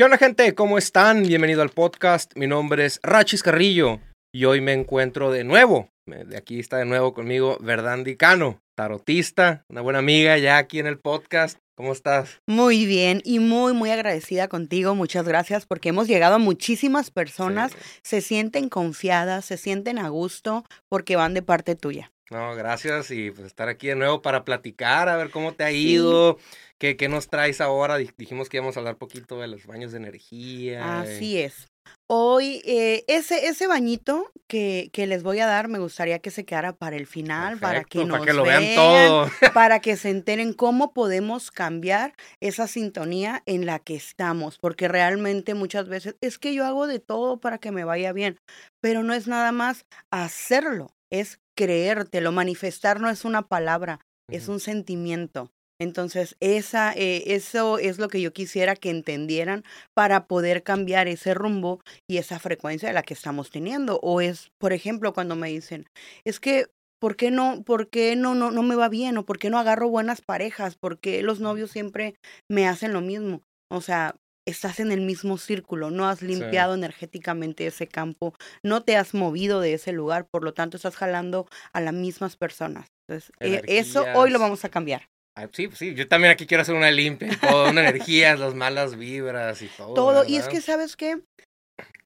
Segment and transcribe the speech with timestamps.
[0.00, 0.54] ¿Qué onda gente?
[0.54, 1.24] ¿Cómo están?
[1.24, 2.32] Bienvenido al podcast.
[2.34, 4.00] Mi nombre es Rachis Carrillo
[4.32, 5.90] y hoy me encuentro de nuevo.
[6.06, 10.86] De aquí está de nuevo conmigo Verdandi Cano, tarotista, una buena amiga ya aquí en
[10.86, 11.58] el podcast.
[11.76, 12.40] ¿Cómo estás?
[12.46, 14.94] Muy bien y muy, muy agradecida contigo.
[14.94, 17.72] Muchas gracias porque hemos llegado a muchísimas personas.
[17.72, 17.78] Sí.
[18.02, 22.10] Se sienten confiadas, se sienten a gusto porque van de parte tuya.
[22.30, 25.72] No, gracias y pues estar aquí de nuevo para platicar, a ver cómo te ha
[25.72, 26.38] ido,
[26.78, 27.98] qué, qué nos traes ahora.
[27.98, 31.00] Dij- Dijimos que íbamos a hablar poquito de los baños de energía.
[31.00, 31.66] Así es.
[32.08, 36.44] Hoy, eh, ese, ese bañito que, que les voy a dar, me gustaría que se
[36.44, 39.30] quedara para el final, para que nos para que lo vean vean, todo.
[39.54, 45.54] para que se enteren cómo podemos cambiar esa sintonía en la que estamos, porque realmente
[45.54, 48.36] muchas veces es que yo hago de todo para que me vaya bien,
[48.80, 54.00] pero no es nada más hacerlo, es creértelo, manifestar no es una palabra,
[54.30, 55.50] es un sentimiento.
[55.80, 59.64] Entonces, esa, eh, eso es lo que yo quisiera que entendieran
[59.94, 63.98] para poder cambiar ese rumbo y esa frecuencia de la que estamos teniendo.
[64.02, 65.86] O es, por ejemplo, cuando me dicen,
[66.24, 66.66] es que,
[67.00, 69.16] ¿por qué no, por qué no, no, no me va bien?
[69.16, 70.76] ¿O por qué no agarro buenas parejas?
[70.76, 72.14] ¿Por qué los novios siempre
[72.46, 73.42] me hacen lo mismo?
[73.70, 74.16] O sea,
[74.50, 76.26] estás en el mismo círculo, no has Sí.
[76.26, 78.34] limpiado energéticamente ese campo,
[78.64, 82.36] no te has movido de ese lugar, por lo tanto estás jalando a las mismas
[82.36, 82.86] personas.
[83.08, 84.40] Entonces, eh, eso hoy lo Energías.
[84.40, 85.06] vamos a cambiar.
[85.38, 88.54] Ah, sí, pues sí, yo también aquí quiero hacer una limpia, todo, una energía, las
[88.54, 89.94] malas vibras y todo.
[89.94, 90.24] Todo.
[90.26, 91.22] Y es que, ¿sabes qué?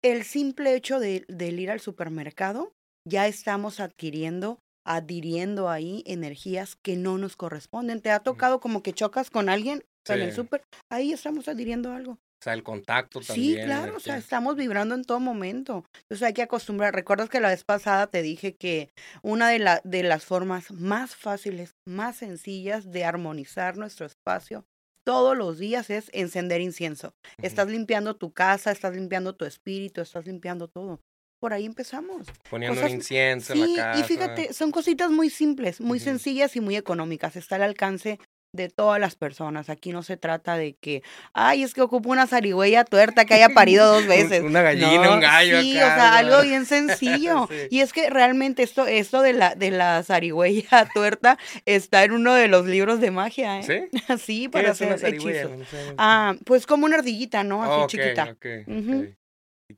[0.02, 2.72] El simple hecho de, del ir al supermercado,
[3.08, 8.00] ya estamos adquiriendo, adhiriendo ahí energías que no nos corresponden.
[8.02, 10.62] ¿Te ha tocado como que chocas con alguien en el súper?
[10.92, 12.18] Ahí estamos adhiriendo algo.
[12.44, 13.64] Sea, el contacto Sí, también.
[13.64, 14.16] claro, o sea, energía.
[14.18, 15.86] estamos vibrando en todo momento.
[16.02, 16.94] Entonces hay que acostumbrar.
[16.94, 18.90] ¿Recuerdas que la vez pasada te dije que
[19.22, 24.66] una de, la, de las formas más fáciles, más sencillas de armonizar nuestro espacio
[25.06, 27.14] todos los días es encender incienso?
[27.40, 31.00] Estás limpiando tu casa, estás limpiando tu espíritu, estás limpiando todo.
[31.40, 32.26] Por ahí empezamos.
[32.50, 34.00] Poniendo cosas- un incienso Sí, en la casa.
[34.00, 37.36] y fíjate, son cositas muy simples, muy sencillas y muy económicas.
[37.36, 38.18] Está al alcance
[38.54, 39.68] de todas las personas.
[39.68, 43.48] Aquí no se trata de que, ay, es que ocupo una zarigüeya tuerta que haya
[43.50, 44.42] parido dos veces.
[44.42, 47.48] Una gallina, No, un gallo Sí, acá, o sea, algo bien sencillo.
[47.54, 47.56] Sí.
[47.70, 52.32] Y es que realmente esto, esto de la, de la zarigüeya tuerta está en uno
[52.34, 53.88] de los libros de magia, ¿eh?
[53.90, 54.16] ¿Sí?
[54.18, 55.50] Sí, ¿Qué para hacer hechizos.
[55.58, 55.94] No sé.
[55.98, 57.62] Ah, pues como una ardillita, ¿no?
[57.64, 58.24] Así chiquita.
[58.32, 59.00] ok, Ujú.
[59.00, 59.04] ok.
[59.04, 59.23] ¿Y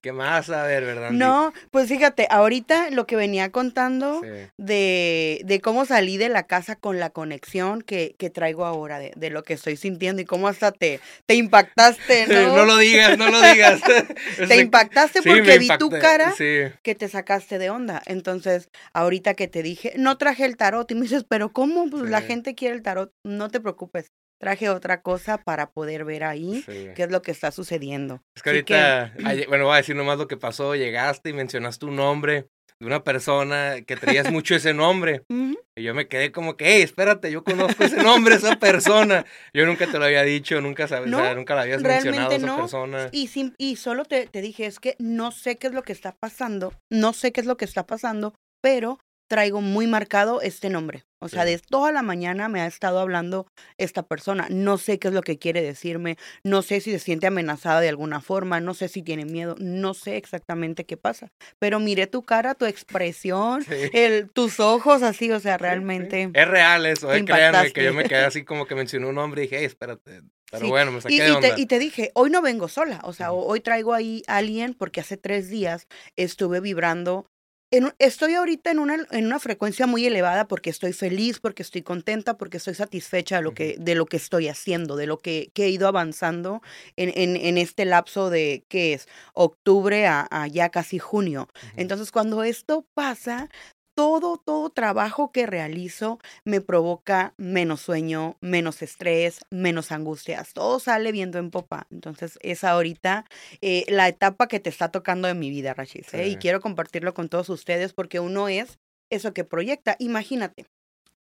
[0.03, 0.51] qué más?
[0.51, 1.11] A ver, ¿verdad?
[1.11, 4.29] No, pues fíjate, ahorita lo que venía contando Sí.
[4.59, 9.13] de, de cómo salí de la casa con la conexión que, que traigo ahora, de,
[9.17, 12.57] de lo que estoy sintiendo y cómo hasta te, te impactaste, ¿no?
[12.57, 13.81] No lo digas, no lo digas.
[14.49, 16.63] te impactaste Sí, porque vi tu cara Sí.
[16.83, 18.03] que te sacaste de onda.
[18.07, 21.89] Entonces, ahorita que te dije, no traje el tarot y me dices, pero ¿cómo?
[21.89, 23.13] Pues la gente quiere el tarot.
[23.25, 24.11] No te preocupes,
[24.41, 26.89] traje otra cosa para poder ver ahí sí.
[26.95, 28.23] qué es lo que está sucediendo.
[28.37, 30.75] Es que Así que- ahorita, ayer- bueno, voy a decir nomás lo que pasó.
[30.75, 32.47] Llegaste y mencionaste un nombre
[32.79, 35.23] de una persona que traías mucho ese nombre.
[35.79, 39.27] Y yo me quedé como que, hey, espérate, yo conozco ese nombre, esa persona.
[39.53, 42.47] Yo nunca te lo había dicho, nunca sabes, No, nunca la habías mencionado a esa
[42.47, 42.57] no.
[42.57, 43.09] persona.
[43.13, 45.93] Y, sim- y solo te, te dije, es que no sé qué es lo que
[45.93, 48.33] está pasando, no sé qué es lo que está pasando,
[48.63, 48.99] pero
[49.29, 51.05] traigo muy marcado este nombre.
[51.19, 51.53] O sea, Sí.
[51.53, 53.47] de toda la mañana me ha estado hablando
[53.79, 54.47] esta persona.
[54.51, 57.89] No sé qué es lo que quiere decirme, no sé si se siente amenazada de
[57.89, 61.33] alguna forma, no sé si tiene miedo, no sé exactamente qué pasa.
[61.59, 63.75] Pero miré tu cara, tu expresión, Sí.
[63.93, 65.63] el, tus ojos así, o sea, Sí, sí.
[65.63, 66.31] realmente...
[66.35, 69.43] Es real eso, eh, créanme que yo me quedé así como que mencionó un nombre
[69.43, 70.23] y dije, hey, espérate.
[70.51, 71.55] Pero Sí, bueno, me saqué Y, de y onda.
[71.57, 74.75] te, y te dije, hoy no vengo sola, o sea, hoy traigo ahí a alguien
[74.75, 77.27] porque hace tres días estuve vibrando.
[77.73, 81.83] En, estoy ahorita en una, en una frecuencia muy elevada porque estoy feliz, porque estoy
[81.83, 85.51] contenta, porque estoy satisfecha de lo que, de lo que estoy haciendo, de lo que,
[85.53, 86.63] que he ido avanzando
[86.95, 89.09] en, en, en este lapso de, ¿qué es?
[89.35, 91.49] Octubre a, a ya casi junio.
[91.77, 93.49] Entonces, cuando esto pasa,
[93.97, 100.53] todo, todo trabajo que realizo me provoca menos sueño, menos estrés, menos angustias.
[100.53, 101.87] Todo sale viendo en popa.
[101.91, 103.25] Entonces, es ahorita
[103.63, 106.13] eh, la etapa que te está tocando de mi vida, Rachis.
[106.13, 106.29] ¿eh?
[106.29, 108.79] Y quiero compartirlo con todos ustedes porque uno es
[109.11, 109.97] eso que proyecta.
[109.99, 110.67] Imagínate,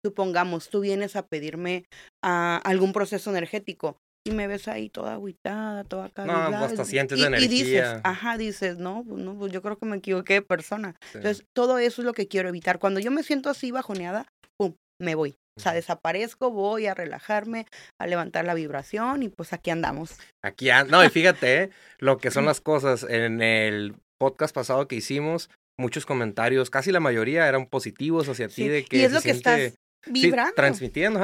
[0.02, 1.84] supongamos, tú vienes a pedirme
[2.24, 6.84] ah, algún proceso energético y me ves ahí toda agüitada, toda No, cabizbaja, pues hasta
[6.84, 8.00] sientes y, la y dices, energía.
[8.04, 10.94] ajá, dices, no, pues no, pues yo creo que me equivoqué de persona.
[11.00, 11.18] Sí.
[11.18, 12.78] Entonces, todo eso es lo que quiero evitar.
[12.78, 14.26] Cuando yo me siento así bajoneada,
[14.58, 15.34] pum, me voy.
[15.58, 17.66] O sea, desaparezco, voy a relajarme,
[18.00, 20.16] a levantar la vibración y pues aquí andamos.
[20.42, 21.70] Aquí, an- no, y fíjate, ¿eh?
[21.98, 23.04] lo que son las cosas.
[23.08, 28.68] En el podcast pasado que hicimos, muchos comentarios, casi la mayoría eran positivos hacia ti,
[28.68, 30.54] de que y es lo que siente- estás Vibrando.
[30.54, 31.20] transmitiendo,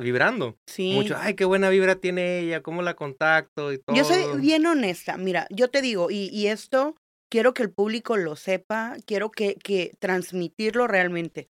[0.00, 0.56] vibrando.
[0.66, 0.92] Sí.
[0.92, 3.96] Mucho, ay, qué buena vibra tiene ella, cómo la contacto y todo.
[3.96, 5.16] Yo soy bien honesta.
[5.16, 6.94] Mira, yo te digo, y, y esto
[7.30, 11.48] quiero que el público lo sepa, quiero que, que transmitirlo realmente.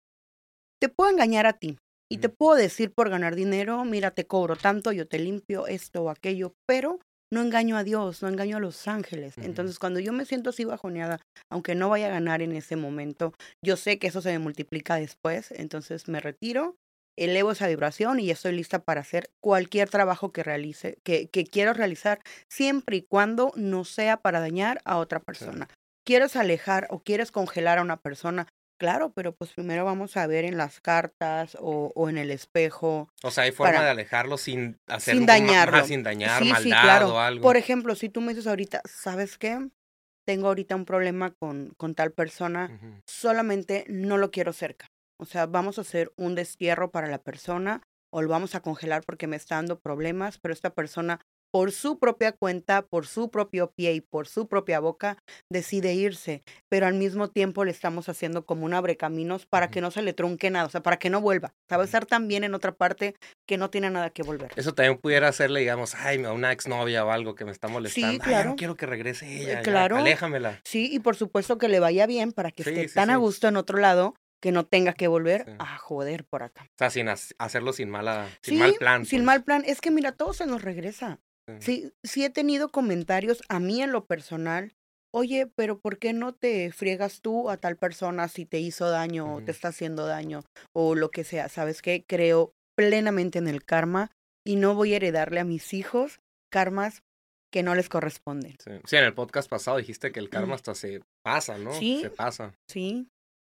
[0.80, 1.78] Te puedo engañar a ti
[2.10, 6.04] y te puedo decir por ganar dinero, mira, te cobro tanto, yo te limpio esto
[6.04, 7.00] o aquello, pero
[7.32, 9.38] no engaño a Dios, no engaño a los ángeles.
[9.38, 11.20] Entonces, cuando yo me siento así bajoneada,
[11.50, 13.34] aunque no vaya a ganar en ese momento,
[13.64, 16.76] yo sé que eso se me multiplica después, entonces me retiro,
[17.18, 21.74] elevo esa vibración y estoy lista para hacer cualquier trabajo que realice, que, que quiero
[21.74, 22.20] realizar,
[22.50, 25.68] siempre y cuando no sea para dañar a otra persona.
[26.06, 28.48] ¿Quieres alejar o quieres congelar a una persona?
[28.82, 33.12] Claro, pero pues primero vamos a ver en las cartas o, o en el espejo.
[33.22, 35.86] O sea, hay forma de alejarlo sin hacer sin dañarlo.
[35.86, 37.14] sin dañar, sí, maldad sí, claro.
[37.14, 37.44] o algo.
[37.44, 39.70] Por ejemplo, si tú me dices ahorita, ¿sabes qué?
[40.26, 44.88] Tengo ahorita un problema con, con tal persona, solamente no lo quiero cerca.
[45.20, 49.04] O sea, vamos a hacer un destierro para la persona o lo vamos a congelar
[49.06, 51.20] porque me está dando problemas, pero esta persona
[51.52, 55.18] por su propia cuenta, por su propio pie y por su propia boca,
[55.52, 59.92] decide irse, pero al mismo tiempo le estamos haciendo como un abrecaminos para que no
[59.92, 61.50] se le trunque nada, o sea, para que no vuelva.
[61.50, 63.16] O sea, va a estar tan bien en otra parte
[63.48, 64.52] que no tiene nada que volver.
[64.56, 68.18] Eso también pudiera hacerle, digamos, ay, a una exnovia o algo que me está molestando.
[68.20, 68.50] Ya claro.
[68.52, 69.54] no quiero que regrese ella.
[69.56, 69.98] ya, claro.
[69.98, 70.62] aléjamela.
[70.64, 73.14] Sí, y por supuesto que le vaya bien para que Sí, esté sí, tan a
[73.16, 73.20] sí.
[73.20, 75.52] gusto en otro lado que no tenga que volver Sí.
[75.60, 76.64] a joder por acá.
[76.64, 79.06] O sea, sin hac- hacerlo sin mala, sin Sí, mal plan.
[79.06, 79.26] Sin pues.
[79.26, 79.64] mal plan.
[79.68, 81.20] Es que mira, todo se nos regresa.
[81.60, 81.84] Sí.
[81.84, 84.74] Sí, sí he tenido comentarios a mí en lo personal.
[85.14, 89.36] Oye, pero ¿por qué no te friegas tú a tal persona si te hizo daño
[89.36, 90.44] o te está haciendo daño
[90.74, 91.50] o lo que sea?
[91.50, 92.06] ¿Sabes qué?
[92.08, 94.12] Creo plenamente en el karma
[94.46, 97.04] y no voy a heredarle a mis hijos karmas
[97.52, 98.56] que no les corresponden.
[98.64, 98.72] Sí.
[98.86, 101.72] Sí, en el podcast pasado dijiste que el karma hasta se pasa, ¿no?
[101.72, 101.80] Mm.
[101.80, 102.00] Sí.
[102.02, 102.54] Se pasa.
[102.70, 103.08] Sí,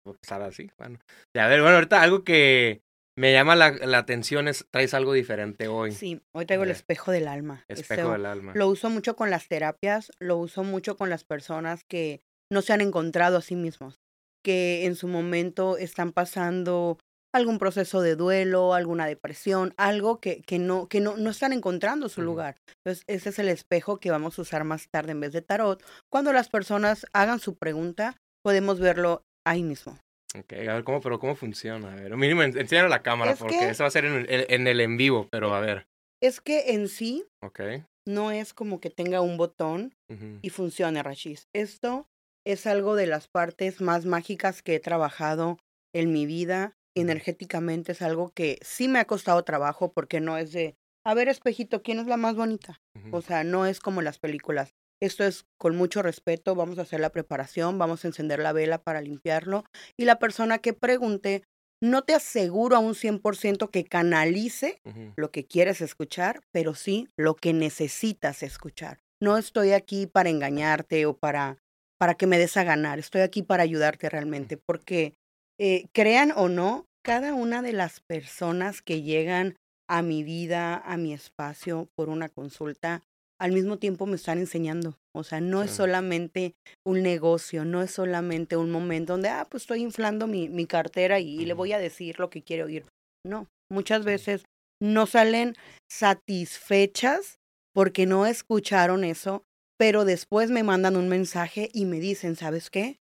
[0.07, 0.71] Va a pasar así.
[0.79, 0.99] Bueno.
[1.35, 2.83] Y a ver, bueno, ahorita algo que
[3.17, 5.93] me llama la, la atención es, traes algo diferente hoy.
[5.93, 6.21] sí.
[6.33, 7.65] Hoy traigo el espejo del alma.
[7.69, 8.53] Espejo Este, del alma.
[8.55, 12.21] Lo uso mucho con las terapias, lo uso mucho con las personas que
[12.53, 14.01] no se han encontrado a sí mismos,
[14.45, 16.99] que en su momento están pasando
[17.35, 22.09] algún proceso de duelo, alguna depresión, algo que, que, no, que no, no están encontrando
[22.09, 22.57] su lugar.
[22.85, 25.83] Entonces, ese es el espejo que vamos a usar más tarde en vez de tarot.
[26.11, 29.99] Cuando las personas hagan su pregunta, podemos verlo ahí mismo.
[30.35, 31.93] Ok, a ver, ¿cómo, pero cómo funciona?
[31.93, 34.05] A ver, mínimo, en- enséñalo a la cámara, Es porque que- eso va a ser
[34.05, 35.87] en, el- en el en vivo, pero a ver.
[36.21, 37.61] Es que en sí Ok.
[38.07, 39.95] no es como que tenga un botón
[40.43, 41.49] y funcione, Rachis.
[41.55, 42.07] Esto
[42.47, 45.59] es algo de las partes más mágicas que he trabajado
[45.95, 46.75] en mi vida.
[46.95, 51.29] Energéticamente es algo que sí me ha costado trabajo porque no es de, a ver,
[51.29, 52.81] espejito, ¿quién es la más bonita?
[53.13, 54.75] O sea, no es como las películas.
[55.01, 58.79] Esto es con mucho respeto, vamos a hacer la preparación, vamos a encender la vela
[58.79, 59.65] para limpiarlo.
[59.97, 61.43] Y la persona que pregunte,
[61.83, 64.81] no te aseguro a un 100% que canalice
[65.17, 68.99] lo que quieres escuchar, pero sí lo que necesitas escuchar.
[69.21, 71.59] No estoy aquí para engañarte o para,
[71.99, 75.15] para que me des a ganar, estoy aquí para ayudarte realmente, porque
[75.59, 79.57] eh, crean o no, cada una de las personas que llegan
[79.89, 83.03] a mi vida, a mi espacio por una consulta,
[83.39, 84.97] al mismo tiempo me están enseñando.
[85.15, 86.55] O sea, no es solamente
[86.87, 91.21] un negocio, no es solamente un momento donde, ah, pues estoy inflando mi, mi cartera
[91.21, 92.87] y, y le voy a decir lo que quiere oír.
[93.25, 94.45] No, muchas veces
[94.81, 95.55] no salen
[95.91, 97.39] satisfechas
[97.75, 99.43] porque no escucharon eso,
[99.79, 102.99] pero después me mandan un mensaje y me dicen, ¿sabes qué?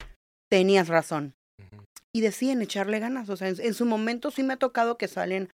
[0.50, 1.33] Tenías razón.
[2.13, 3.29] Y deciden echarle ganas.
[3.29, 5.50] O sea, en, en su momento sí me ha tocado que salen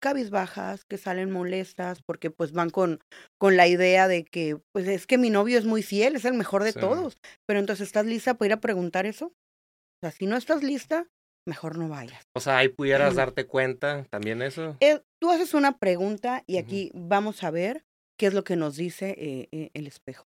[0.00, 3.00] cabizbajas, que salen molestas, porque pues van con,
[3.38, 6.34] con la idea de que, pues es que mi novio es muy fiel, es el
[6.34, 6.80] mejor de Sí.
[6.80, 7.18] todos.
[7.46, 9.26] Pero entonces, ¿estás lista para ir a preguntar eso?
[9.26, 11.06] O sea, si no estás lista,
[11.48, 12.22] mejor no vayas.
[12.34, 14.76] O sea, ahí pudieras darte cuenta también eso.
[14.80, 17.84] Eh, tú haces una pregunta y aquí vamos a ver
[18.18, 20.26] qué es lo que nos dice eh, eh, el espejo,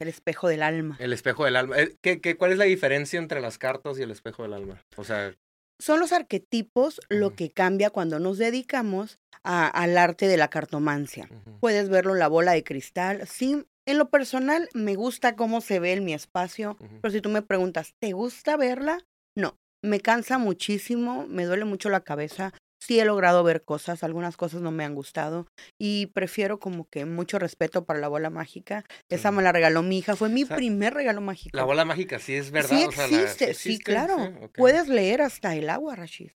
[0.00, 0.96] el espejo del alma.
[0.98, 1.78] El espejo del alma.
[1.78, 4.82] Eh, ¿Qué, qué, cuál es la diferencia entre las cartas y el espejo del alma?
[4.96, 5.34] O sea,
[5.78, 11.28] Son los arquetipos lo que cambia cuando nos dedicamos a- al arte de la cartomancia.
[11.60, 13.26] Puedes verlo en la bola de cristal.
[13.26, 17.28] Sí, en lo personal me gusta cómo se ve en mi espacio, pero si tú
[17.30, 19.00] me preguntas, ¿te gusta verla?
[19.36, 22.52] No, me cansa muchísimo, me duele mucho la cabeza.
[22.84, 25.46] Sí he logrado ver cosas, algunas cosas no me han gustado
[25.80, 28.84] y prefiero como que mucho respeto para la bola mágica.
[29.08, 29.36] Esa Sí.
[29.36, 31.56] me la regaló mi hija, fue mi O sea, primer regalo mágico.
[31.56, 32.76] La bola mágica sí es verdad.
[32.76, 34.50] Sí o sea, la- existe, sí, claro.
[34.54, 36.30] Puedes leer hasta el agua, Rashid.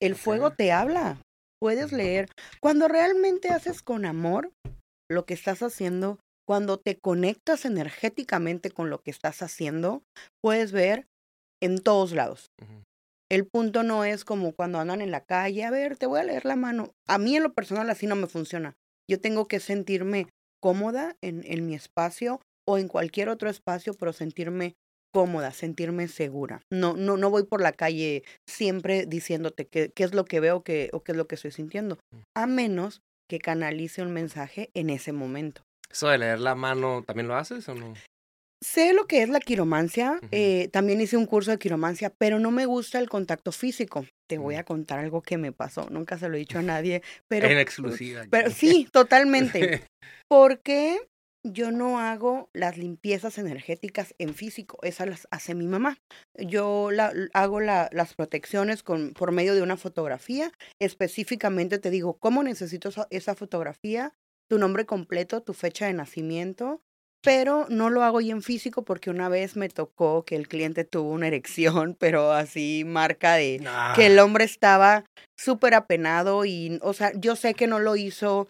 [0.00, 1.18] El fuego te habla.
[1.60, 2.28] Puedes leer.
[2.60, 4.50] Cuando realmente haces con amor
[5.08, 6.18] lo que estás haciendo,
[6.48, 10.02] cuando te conectas energéticamente con lo que estás haciendo,
[10.42, 11.06] puedes ver
[11.62, 12.46] en todos lados.
[13.32, 16.24] El punto no es como cuando andan en la calle, a ver, te voy a
[16.24, 16.92] leer la mano.
[17.08, 18.74] A mí en lo personal así no me funciona.
[19.10, 20.26] Yo tengo que sentirme
[20.60, 24.74] cómoda en, en mi espacio o en cualquier otro espacio, pero sentirme
[25.14, 26.60] cómoda, sentirme segura.
[26.70, 30.62] No, no, no voy por la calle siempre diciéndote qué, qué es lo que veo
[30.62, 32.20] que, o qué es lo que estoy sintiendo, Mm.
[32.36, 35.62] a menos que canalice un mensaje en ese momento.
[35.90, 37.94] Eso de leer la mano, ¿también lo haces o no?
[38.62, 42.50] Sé lo que es la quiromancia, eh, también hice un curso de quiromancia, pero no
[42.50, 44.06] me gusta el contacto físico.
[44.28, 44.58] Te voy Mm.
[44.58, 47.58] a contar algo que me pasó, nunca se lo he dicho a nadie, pero, en
[47.66, 48.22] exclusiva.
[48.30, 49.82] pero sí, totalmente.
[50.28, 51.08] Porque
[51.44, 55.98] yo no hago las limpiezas energéticas en físico, esas las hace mi mamá.
[56.38, 60.52] Yo la, hago la- las protecciones con, por medio de una fotografía.
[60.80, 64.14] Específicamente te digo cómo necesito esa, esa fotografía,
[64.48, 66.80] tu nombre completo, tu fecha de nacimiento,
[67.22, 70.84] pero no lo hago yo en físico porque una vez me tocó que el cliente
[70.84, 73.94] tuvo una erección, pero así marca de Nah.
[73.94, 75.04] que el hombre estaba
[75.38, 78.48] súper apenado y, o sea, yo sé que no lo hizo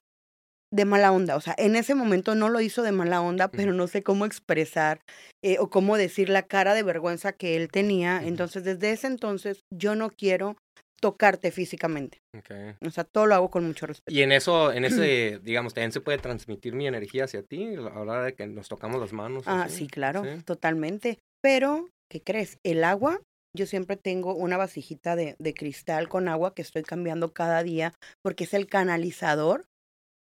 [0.72, 3.74] de mala onda, o sea, en ese momento no lo hizo de mala onda, pero
[3.74, 5.00] no sé cómo expresar
[5.44, 8.22] eh, o cómo decir la cara de vergüenza que él tenía.
[8.24, 10.56] Entonces, desde ese entonces, yo no quiero
[11.02, 12.18] tocarte físicamente.
[12.38, 12.50] Ok.
[12.86, 14.14] O sea, todo lo hago con mucho respeto.
[14.16, 17.80] Y en eso, en ese, digamos, también se puede transmitir mi energía hacia ti a
[17.80, 19.42] la hora de que nos tocamos las manos.
[19.46, 19.78] Ah, así?
[19.78, 20.42] sí, claro, Sí.
[20.44, 21.18] totalmente.
[21.42, 22.58] Pero, ¿qué crees?
[22.64, 23.20] El agua,
[23.54, 27.92] yo siempre tengo una vasijita de, de cristal con agua que estoy cambiando cada día
[28.22, 29.64] porque es el canalizador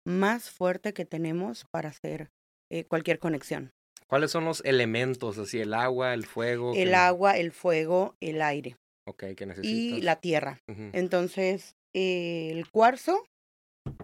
[0.07, 2.29] más fuerte que tenemos para hacer
[2.71, 3.71] eh, cualquier conexión.
[4.07, 6.71] ¿Cuáles son los elementos, así, el agua, el fuego?
[6.73, 8.75] El que- agua, el fuego, el aire
[9.13, 10.59] Que y la tierra.
[10.67, 13.25] Entonces, eh, el cuarzo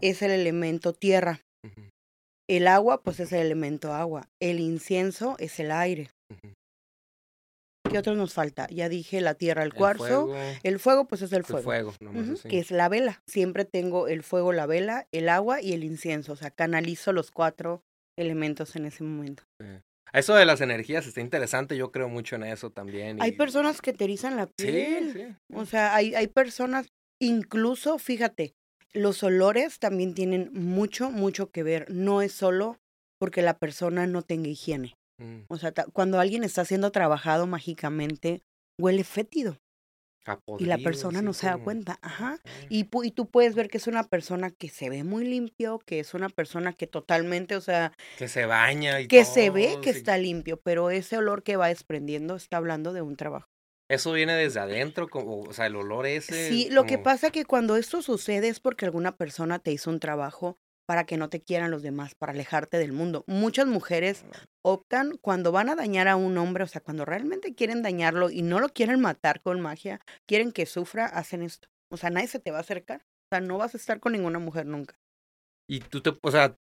[0.01, 1.41] es el elemento tierra.
[2.47, 4.27] El agua, pues es el elemento agua.
[4.41, 6.09] El incienso es el aire.
[7.89, 8.67] ¿Qué otros nos falta?
[8.69, 10.27] Ya dije la tierra, el El cuarzo.
[10.27, 11.63] fuego, El fuego, pues es el el fuego.
[11.63, 12.49] fuego, nomás así.
[12.49, 13.21] Que es la vela.
[13.27, 16.33] Siempre tengo el fuego, la vela, el agua y el incienso.
[16.33, 17.81] O sea, canalizo los cuatro
[18.17, 19.43] elementos en ese momento.
[20.15, 23.21] Eso de las energías está interesante, yo creo mucho en eso también.
[23.21, 25.13] Hay personas que te erizan la Sí, piel.
[25.13, 25.35] sí.
[25.55, 26.87] O sea, hay, hay personas,
[27.21, 28.53] incluso, fíjate,
[28.93, 31.85] los olores también tienen mucho, mucho que ver.
[31.89, 32.77] No es solo
[33.19, 34.93] porque la persona no tenga higiene.
[35.21, 38.41] Mm, O sea, cuando alguien está siendo trabajado mágicamente,
[38.79, 39.57] huele fétido
[40.59, 41.99] y la persona no se da como- cuenta.
[42.01, 42.39] Ajá.
[42.69, 45.99] Y, y tú puedes ver que es una persona que se ve muy limpio, que
[45.99, 49.93] es una persona que totalmente, o sea, Que se baña y que se ve que
[49.93, 49.99] sí.
[49.99, 53.47] está limpio, pero ese olor que va desprendiendo está hablando de un trabajo.
[53.87, 56.49] Eso viene desde adentro, como, o sea, el olor ese.
[56.49, 59.99] Sí, lo que pasa que cuando esto sucede es porque alguna persona te hizo un
[59.99, 63.23] trabajo para que no te quieran los demás, para alejarte del mundo.
[63.27, 64.25] Muchas mujeres
[64.63, 68.41] optan cuando van a dañar a un hombre, o sea, cuando realmente quieren dañarlo y
[68.41, 71.67] no lo quieren matar con magia, quieren que sufra, hacen esto.
[71.91, 73.01] O sea, nadie se te va a acercar.
[73.01, 74.95] O sea, no vas a estar con ninguna mujer nunca.
[75.67, 76.55] Y tú te, o sea,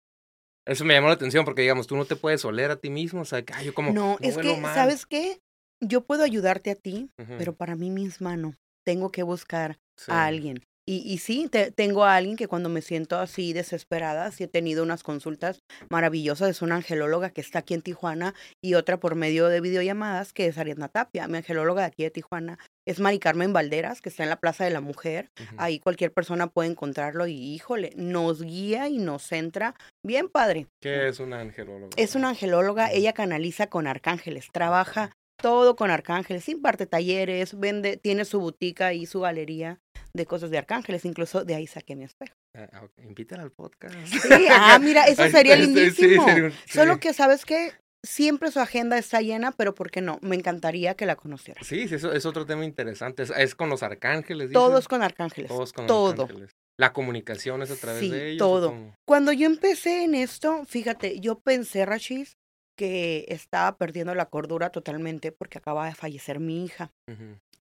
[0.68, 3.22] eso me llamó la atención porque, digamos, tú no te puedes oler a ti mismo,
[3.22, 3.92] o sea, que, ay, yo como.
[3.92, 4.76] no, es que, mal".
[4.76, 5.42] ¿sabes qué?
[5.80, 8.54] Yo puedo ayudarte a ti, pero para mí misma no.
[8.86, 10.12] Tengo que buscar sí.
[10.12, 10.64] a alguien.
[10.92, 14.48] Y, y sí, te- tengo a alguien que cuando me siento así desesperada, sí he
[14.50, 16.50] tenido unas consultas maravillosas.
[16.50, 20.48] Es una angelóloga que está aquí en Tijuana y otra por medio de videollamadas que
[20.48, 21.30] es Ariadna Tapia.
[21.30, 24.66] Mi angelóloga de aquí de Tijuana es Mari Carmen Valderas, que está en la Plaza
[24.66, 25.30] de la Mujer.
[25.56, 29.76] Ahí cualquier persona puede encontrarlo y, híjole, nos guía y nos centra.
[30.06, 30.68] Bien padre.
[30.82, 31.92] ¿Qué es una angelóloga?
[31.96, 38.26] Es una angelóloga, ella canaliza con arcángeles, trabaja todo con arcángeles, imparte talleres, vende, tiene
[38.26, 39.80] su botica y su galería
[40.14, 42.34] de cosas de arcángeles, incluso de ahí saqué mi espejo.
[42.56, 43.96] Ah, ah, ok, Invítala al podcast.
[44.08, 46.26] Sí, ah, mira, eso sería sí, sí, lindísimo.
[46.26, 47.00] sería un- Solo sí.
[47.00, 47.72] que sabes que
[48.04, 50.18] siempre su agenda está llena, pero ¿por qué no?
[50.22, 51.66] Me encantaría que la conocieras.
[51.66, 53.24] Sí, sí, eso es otro tema interesante.
[53.24, 54.52] Es, es con los arcángeles.
[54.52, 54.82] Todo dices?
[54.82, 55.50] es con arcángeles.
[55.50, 56.24] Todos con todo.
[56.24, 56.52] arcángeles.
[56.80, 58.40] La comunicación es a través Sí, de ellos.
[58.40, 58.74] todo.
[59.08, 62.38] Cuando yo empecé en esto, fíjate, yo pensé, Rachis,
[62.76, 66.90] que estaba perdiendo la cordura totalmente porque acaba de fallecer mi hija.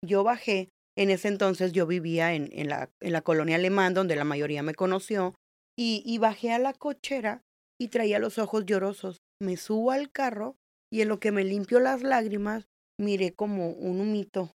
[0.02, 4.16] Yo bajé, en ese entonces yo vivía en, en, la, en la colonia alemán donde
[4.16, 5.34] la mayoría me conoció,
[5.78, 7.42] y, y bajé a la cochera
[7.80, 9.16] y traía los ojos llorosos.
[9.40, 10.56] Me subo al carro
[10.92, 12.66] y en lo que me limpio las lágrimas,
[13.00, 14.50] miré como un humito,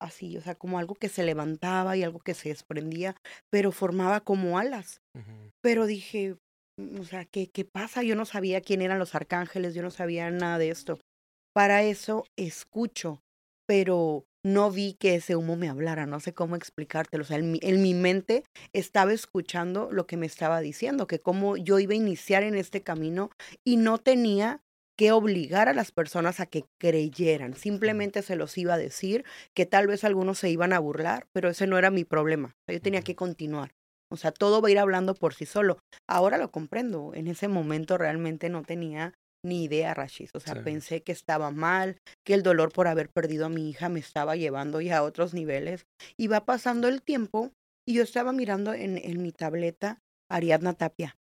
[0.00, 3.14] así, o sea, como algo que se levantaba y algo que se desprendía,
[3.50, 5.02] pero formaba como alas.
[5.60, 6.36] Pero dije,
[6.78, 8.02] mm, o sea, ¿qué, ¿qué pasa?
[8.02, 10.98] Yo no sabía quién eran los arcángeles, yo no sabía nada de esto.
[11.52, 13.20] Para eso escucho,
[13.66, 17.22] pero no vi que ese humo me hablara, no sé cómo explicártelo.
[17.22, 21.20] O sea, en mi, en mi mente estaba escuchando lo que me estaba diciendo, que
[21.20, 23.30] cómo yo iba a iniciar en este camino
[23.64, 24.60] y no tenía
[24.96, 27.54] que obligar a las personas a que creyeran.
[27.54, 31.48] Simplemente se los iba a decir que tal vez algunos se iban a burlar, pero
[31.48, 32.54] ese no era mi problema.
[32.68, 33.72] Yo tenía que continuar.
[34.12, 35.78] O sea, todo va a ir hablando por sí solo.
[36.06, 37.14] Ahora lo comprendo.
[37.14, 40.30] En ese momento realmente no tenía ni idea, Rashis.
[40.34, 43.88] O sea, pensé que estaba mal, que el dolor por haber perdido a mi hija
[43.88, 45.86] me estaba llevando ya a otros niveles.
[46.16, 47.52] Y va pasando el tiempo
[47.86, 49.98] y yo estaba mirando en, en mi tableta
[50.30, 51.16] Ariadna Tapia.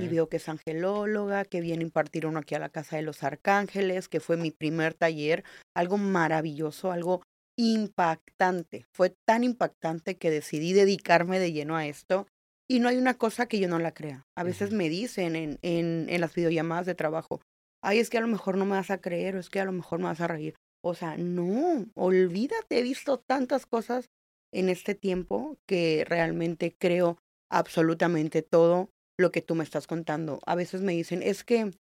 [0.00, 3.02] Y veo que es angelóloga, que viene a impartir uno aquí a la Casa de
[3.02, 5.44] los Arcángeles, que fue mi primer taller,
[5.76, 7.22] algo maravilloso, algo
[7.56, 8.84] impactante.
[8.92, 12.26] Fue tan impactante que decidí dedicarme de lleno a esto.
[12.68, 14.26] Y no hay una cosa que yo no la crea.
[14.36, 17.40] A veces me dicen en, en, en las videollamadas de trabajo,
[17.82, 19.64] ay, es que a lo mejor no me vas a creer o es que a
[19.64, 20.54] lo mejor me vas a reír.
[20.84, 24.06] O sea, no, olvídate, he visto tantas cosas
[24.52, 27.18] en este tiempo que realmente creo
[27.50, 30.40] absolutamente todo lo que tú me estás contando.
[30.46, 31.72] A veces me dicen, es que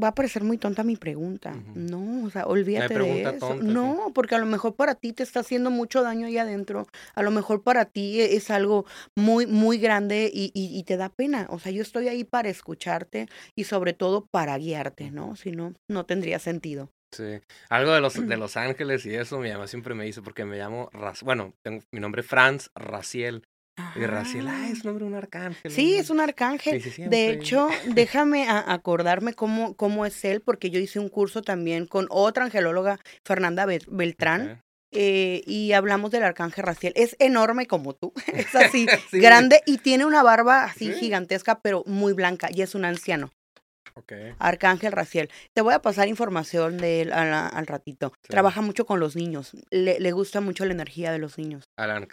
[0.00, 1.54] va a parecer muy tonta mi pregunta.
[1.74, 3.56] No, o sea, olvídate de eso.
[3.56, 6.86] no, porque a lo mejor para ti te está haciendo mucho daño ahí adentro.
[7.14, 11.08] A lo mejor para ti e, es algo muy, muy grande y, y, te da
[11.08, 11.46] pena.
[11.50, 15.36] O sea, yo estoy ahí para escucharte y sobre todo para guiarte, ¿no?
[15.36, 16.90] Si no, no tendría sentido.
[17.10, 17.40] Sí,
[17.70, 20.58] algo de los, de los ángeles y eso mi mamá siempre me dice porque me
[20.58, 20.90] llamo,
[21.22, 23.44] bueno, tengo mi nombre es Franz Raciel
[23.96, 25.70] y Raciel, ah, es nombre de un arcángel.
[25.70, 26.82] Sí, es un arcángel.
[27.08, 32.06] De hecho, déjame acordarme cómo, cómo es él, porque yo hice un curso también con
[32.10, 34.62] otra angelóloga, Fernanda Beltrán.
[34.90, 36.94] Eh, y hablamos del arcángel Raciel.
[36.96, 42.14] Es enorme como tú, es así, grande y tiene una barba así gigantesca, pero muy
[42.14, 43.30] blanca y es un anciano.
[44.38, 45.30] Arcángel Raciel.
[45.54, 48.12] Te voy a pasar información de él al, ratito.
[48.22, 49.52] Trabaja mucho con los niños.
[49.70, 51.64] Le, gusta mucho la energía de los niños.
[51.76, 52.08] Al,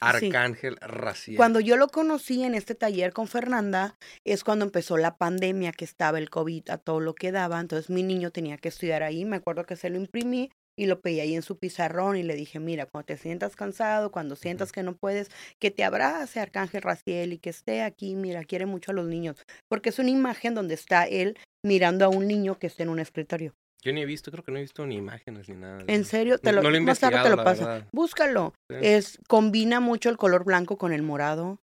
[0.00, 1.36] Arcángel Raciel.
[1.36, 5.84] Cuando yo lo conocí en este taller con Fernanda, es cuando empezó la pandemia, que
[5.84, 7.60] estaba el COVID a todo lo que daba.
[7.60, 9.24] Entonces mi niño tenía que estudiar ahí.
[9.24, 12.34] Me acuerdo que se lo imprimí y lo pedí ahí en su pizarrón y le
[12.34, 16.82] dije, mira, cuando te sientas cansado, cuando sientas que no puedes, que te abrace Arcángel
[16.82, 20.54] Raciel y que esté aquí, mira, quiere mucho a los niños, porque es una imagen
[20.54, 23.54] donde está él mirando a un niño que está en un escritorio.
[23.82, 25.82] Yo ni he visto, creo que no he visto ni imágenes ni nada.
[25.86, 27.66] En serio, te lo, más tarde te lo paso.
[27.92, 28.52] Búscalo.
[28.68, 31.58] Es combina mucho el color blanco con el morado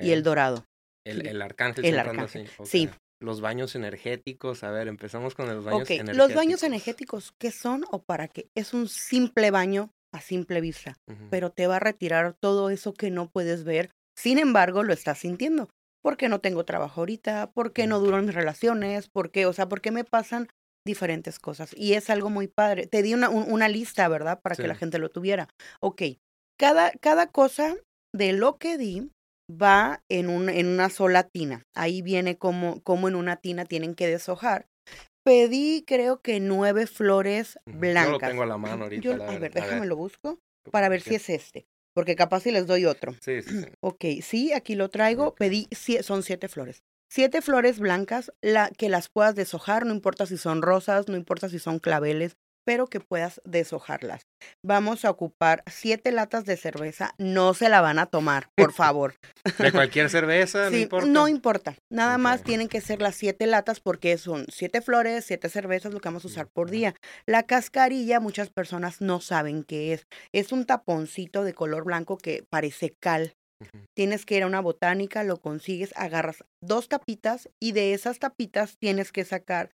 [0.00, 0.64] y el dorado.
[1.06, 1.84] El, el arcángel.
[1.84, 2.48] El arcángel.
[2.64, 2.90] Sí.
[3.20, 6.16] Los baños energéticos, a ver, empezamos con los baños energéticos.
[6.16, 8.48] Los baños energéticos, ¿qué son o para qué?
[8.54, 10.96] Es un simple baño a simple vista,
[11.30, 13.90] pero te va a retirar todo eso que no puedes ver.
[14.16, 15.68] Sin embargo, lo estás sintiendo.
[16.02, 20.02] Porque no tengo trabajo ahorita, porque no duran mis relaciones, porque, o sea, porque me
[20.02, 20.48] pasan
[20.86, 21.74] diferentes cosas.
[21.76, 22.86] Y es algo muy padre.
[22.86, 24.40] Te di una, una lista, ¿verdad?
[24.40, 25.48] Para que la gente lo tuviera.
[25.80, 26.02] Ok,
[26.58, 27.76] cada, cada cosa
[28.14, 29.10] de lo que di
[29.50, 31.66] va en, un, en una sola tina.
[31.74, 34.66] Ahí viene como, como en una tina tienen que deshojar.
[35.24, 38.06] Pedí creo que nueve flores blancas.
[38.06, 39.10] Yo lo tengo a la mano ahorita.
[39.10, 40.38] a, ver, déjame lo busco
[40.70, 41.66] para ver si es este.
[41.94, 43.14] Porque capaz si les doy otro.
[43.20, 45.34] Sí, sí, Ok, sí, aquí lo traigo.
[45.34, 45.68] Pedí,
[46.02, 46.82] son siete flores.
[47.12, 51.48] Siete flores blancas la, que las puedas deshojar, no importa si son rosas, no importa
[51.48, 52.36] si son claveles,
[52.70, 54.28] pero que puedas deshojarlas.
[54.64, 59.16] Vamos a ocupar siete latas de cerveza, no se la van a tomar, por favor.
[59.58, 60.70] ¿De cualquier cerveza?
[60.70, 61.06] no importa.
[61.08, 65.48] No importa, nada más tienen que ser las siete latas porque son siete flores, siete
[65.48, 66.94] cervezas, lo que vamos a usar por día.
[67.26, 70.06] La cascarilla, muchas personas no saben qué es.
[70.32, 73.34] Es un taponcito de color blanco que parece cal.
[73.96, 78.76] Tienes que ir a una botánica, lo consigues, agarras dos tapitas y de esas tapitas
[78.78, 79.72] tienes que sacar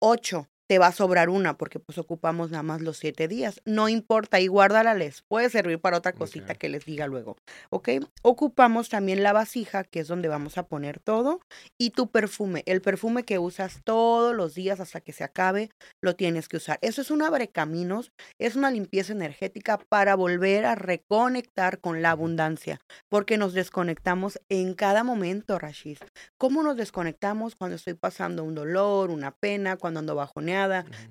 [0.00, 3.60] ocho te va a sobrar una porque pues ocupamos nada más los siete días.
[3.64, 7.36] No importa y guárdala, les puede servir para otra cosita que les diga luego.
[7.70, 7.88] ¿Ok?
[8.22, 11.40] Ocupamos también la vasija, que es donde vamos a poner todo,
[11.78, 12.62] y tu perfume.
[12.66, 15.70] El perfume que usas todos los días hasta que se acabe,
[16.02, 16.78] lo tienes que usar.
[16.82, 22.80] Eso es un caminos, es una limpieza energética para volver a reconectar con la abundancia,
[23.08, 25.98] porque nos desconectamos en cada momento, Rashid.
[26.36, 30.57] ¿Cómo nos desconectamos cuando estoy pasando un dolor, una pena, cuando ando bajoneando?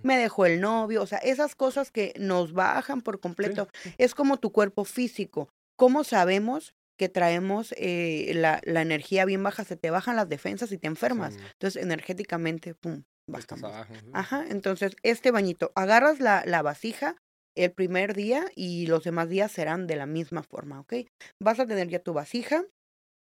[0.04, 3.68] Me dejó el novio, o sea, esas cosas que nos bajan por completo.
[3.98, 5.50] Es como tu cuerpo físico.
[5.78, 9.64] ¿Cómo sabemos que traemos eh, la, la, energía bien baja?
[9.64, 11.36] Se te bajan las defensas y te enfermas.
[11.54, 13.72] Entonces, energéticamente, pum, bajamos.
[14.14, 17.16] Ajá, entonces, este bañito, agarras la, la vasija,
[17.56, 20.94] el primer día y los demás días serán de la misma forma, ¿ok?
[21.42, 22.64] Vas a tener ya tu vasija,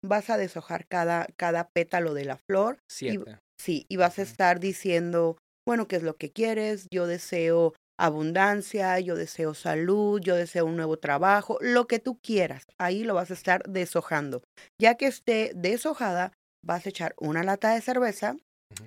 [0.03, 2.79] vas a deshojar cada, cada pétalo de la flor.
[2.89, 3.39] Siete.
[3.59, 6.87] sí, y vas a estar diciendo, bueno, ¿qué es lo que quieres?
[6.93, 12.65] Yo deseo abundancia, yo deseo salud, yo deseo un nuevo trabajo, lo que tú quieras.
[12.79, 14.43] Ahí lo vas a estar deshojando.
[14.81, 16.31] Ya que esté deshojada,
[16.65, 18.37] vas a echar una lata de cerveza,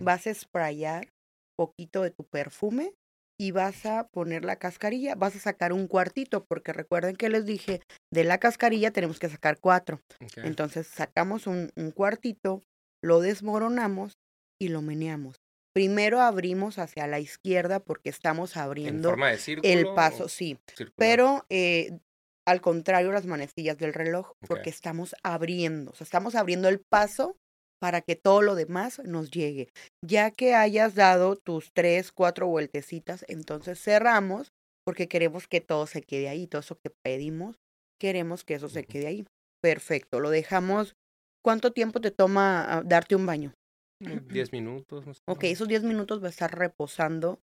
[0.00, 1.08] vas a sprayar
[1.54, 2.94] poquito de tu perfume
[3.38, 7.44] y vas a poner la cascarilla, vas a sacar un cuartito, porque recuerden que les
[7.44, 10.00] dije, de la cascarilla tenemos que sacar cuatro.
[10.36, 12.62] Entonces sacamos un, un cuartito,
[13.04, 14.14] lo desmoronamos
[14.58, 15.39] y lo meneamos.
[15.72, 19.72] Primero abrimos hacia la izquierda porque estamos ¿En abriendo círculo?
[19.72, 20.94] el paso, sí, circular?
[20.96, 21.98] pero eh,
[22.46, 27.36] al contrario las manecillas del reloj, porque estamos abriendo, o sea, estamos abriendo el paso
[27.80, 29.68] para que todo lo demás nos llegue.
[30.04, 34.52] Ya que hayas dado tus tres, cuatro vueltecitas, entonces cerramos
[34.84, 37.56] porque queremos que todo se quede ahí, todo eso que pedimos,
[38.00, 39.26] queremos que eso se quede ahí.
[39.62, 40.94] Perfecto, lo dejamos.
[41.42, 43.54] ¿Cuánto tiempo te toma ah, darte un baño?
[44.00, 45.06] Unos 10 minutos.
[45.06, 47.40] más o Ok, esos 10 minutos va a estar reposando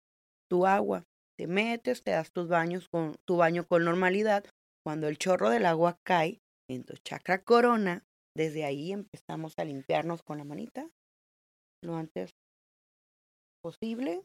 [0.50, 1.04] tu agua.
[1.38, 4.44] Te metes, te das tus baños con tu baño con normalidad.
[4.84, 8.04] Cuando el chorro del agua cae en tu chakra corona,
[8.36, 10.90] desde ahí empezamos a limpiarnos con la manita
[11.82, 12.34] lo antes
[13.62, 14.24] posible,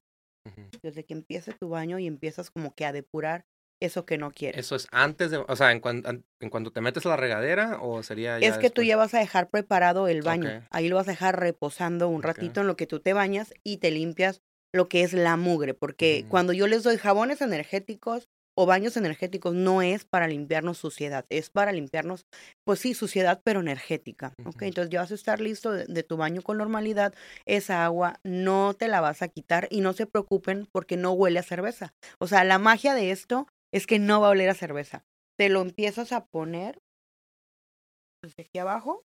[0.82, 3.46] desde que empiece tu baño y empiezas como que a depurar
[3.86, 4.66] eso que no quieres.
[4.66, 7.18] Eso es antes de, o sea, en, cuan- an- en cuanto te metes a la
[7.18, 10.50] regadera o sería ya Es que tú ya vas a dejar preparado el baño.
[10.72, 13.78] Ahí lo vas a dejar reposando un ratito en lo que tú te bañas y
[13.78, 14.42] te limpias
[14.74, 15.74] lo que es la mugre.
[15.74, 16.30] Porque Ujú.
[16.30, 21.50] cuando yo les doy jabones energéticos o baños energéticos, no es para limpiarnos suciedad, es
[21.50, 22.28] para limpiarnos,
[22.64, 24.34] pues sí, suciedad, pero energética.
[24.62, 27.14] Entonces ya vas a estar listo de, de tu baño con normalidad.
[27.46, 31.40] Esa agua no te la vas a quitar y no se preocupen porque no huele
[31.40, 31.94] a cerveza.
[32.20, 35.04] O sea, la magia de esto es que no va a oler a cerveza.
[35.38, 36.80] Te lo empiezas a poner
[38.24, 39.04] desde aquí abajo.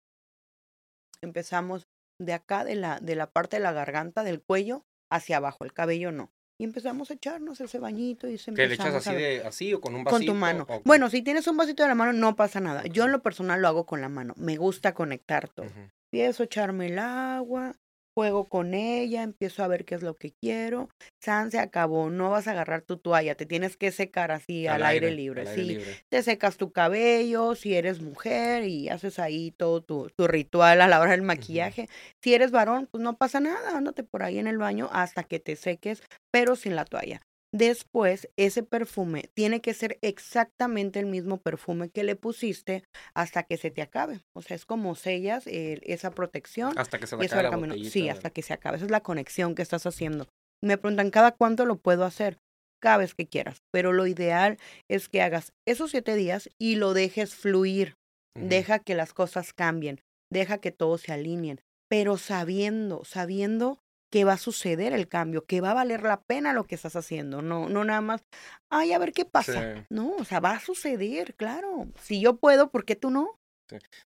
[1.21, 1.87] Empezamos
[2.19, 5.73] de acá, de la, de la parte de la garganta, del cuello, hacia abajo, el
[5.73, 6.31] cabello no.
[6.59, 9.47] Y empezamos a echarnos ese bañito y se ¿Que le echas así, a ver- de,
[9.47, 10.17] así o con un vasito?
[10.19, 10.65] con tu mano.
[10.69, 12.83] o- Bueno, si tienes un vasito de la mano, no pasa nada.
[12.85, 14.33] Yo en lo personal lo hago con la mano.
[14.37, 15.67] Me gusta conectar todo.
[16.11, 17.75] Empiezo a echarme el agua,
[18.15, 20.89] juego con ella, empiezo a ver qué es lo que quiero.
[21.21, 24.83] San se acabó, no vas a agarrar tu toalla, te tienes que secar así al,
[24.83, 25.41] aire, libre.
[25.41, 26.05] al aire sí, libre.
[26.09, 30.87] te secas tu cabello, si eres mujer y haces ahí todo tu, tu ritual a
[30.87, 31.87] la hora del maquillaje.
[32.21, 35.39] Si eres varón, pues no pasa nada, ándate por ahí en el baño hasta que
[35.39, 37.21] te seques, pero sin la toalla.
[37.53, 43.57] Después, ese perfume tiene que ser exactamente el mismo perfume que le pusiste hasta que
[43.57, 44.21] se te acabe.
[44.35, 47.91] O sea, es como sellas eh, esa protección Hasta que se eso acabe la botellita.
[47.91, 48.77] Sí, hasta que se acabe.
[48.77, 50.27] Esa es la conexión que estás haciendo.
[50.63, 52.39] Me preguntan, ¿cada cuánto lo puedo hacer?
[52.81, 53.61] Cada vez que quieras.
[53.71, 54.57] Pero lo ideal
[54.89, 57.93] es que hagas esos siete días y lo dejes fluir.
[58.35, 60.01] Deja que las cosas cambien.
[60.31, 61.61] Deja que todos se alineen.
[61.87, 63.82] Pero sabiendo, sabiendo
[64.13, 66.95] que va a suceder el cambio, que va a valer la pena lo que estás
[66.95, 67.41] haciendo.
[67.41, 68.21] No, no nada más,
[68.69, 69.73] ay, a ver qué pasa.
[69.73, 69.81] Sí.
[69.89, 71.87] No, o sea, va a suceder, claro.
[71.99, 73.39] Si yo puedo, ¿por qué tú no?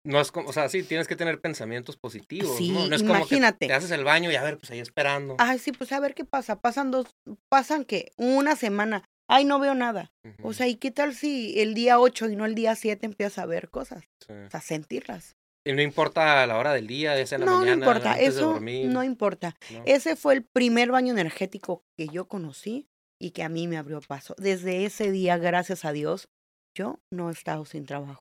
[0.04, 2.86] No es como, o sea, sí, tienes que tener pensamientos positivos, Sí, ¿no?
[2.86, 3.66] No es como que imagínate.
[3.66, 5.34] te haces el baño y a ver, pues ahí esperando.
[5.40, 6.60] Ay, sí, pues a ver qué pasa.
[6.60, 7.08] Pasan dos,
[7.48, 9.02] pasan que una semana.
[9.26, 10.12] Ay, no veo nada.
[10.44, 13.38] O sea, ¿y qué tal si el día 8 y no el día 7 empiezas
[13.38, 14.04] a ver cosas?
[14.24, 14.32] sí.
[14.32, 15.34] O sea, sentirlas.
[15.66, 18.12] Y no importa la hora del día, ya sea en la No, no mañana, importa.
[18.12, 19.56] antes de Eso dormir, no importa.
[19.72, 19.82] ¿no?
[19.84, 22.86] Ese fue el primer baño energético que yo conocí
[23.20, 24.34] y que a mí me abrió paso.
[24.38, 26.28] Desde ese día, gracias a Dios,
[26.76, 28.20] yo no he estado sin trabajo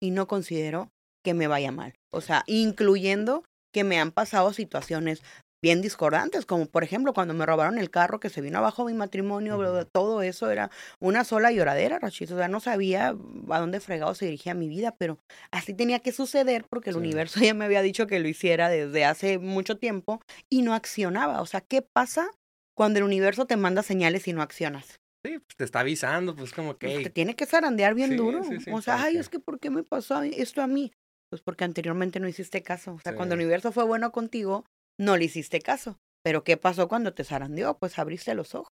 [0.00, 0.90] y no considero
[1.24, 1.94] que me vaya mal.
[2.12, 5.22] O sea, incluyendo que me han pasado situaciones
[5.62, 8.94] bien discordantes, como por ejemplo cuando me robaron el carro que se vino abajo mi
[8.94, 10.70] matrimonio, todo eso era
[11.00, 12.34] una sola lloradera, Rachito.
[12.34, 15.18] O sea, no sabía a dónde fregado se dirigía mi vida, pero
[15.50, 17.00] así tenía que suceder porque el Sí.
[17.00, 21.40] universo ya me había dicho que lo hiciera desde hace mucho tiempo y no accionaba.
[21.40, 22.30] O sea, ¿qué pasa
[22.76, 24.96] cuando el universo te manda señales y no accionas?
[25.24, 28.16] Sí, pues te está avisando, pues como Pues que, te tiene que zarandear bien Sí,
[28.16, 28.42] duro.
[28.42, 30.92] sí, sí, o sea, ay, es que ¿por qué me pasó esto a mí?
[31.28, 32.94] Pues porque anteriormente no hiciste caso.
[32.94, 34.64] O sea, cuando el universo fue bueno contigo,
[35.00, 35.96] no le hiciste caso.
[36.22, 37.78] Pero ¿qué pasó cuando te zarandeó?
[37.78, 38.68] Pues abriste los ojos.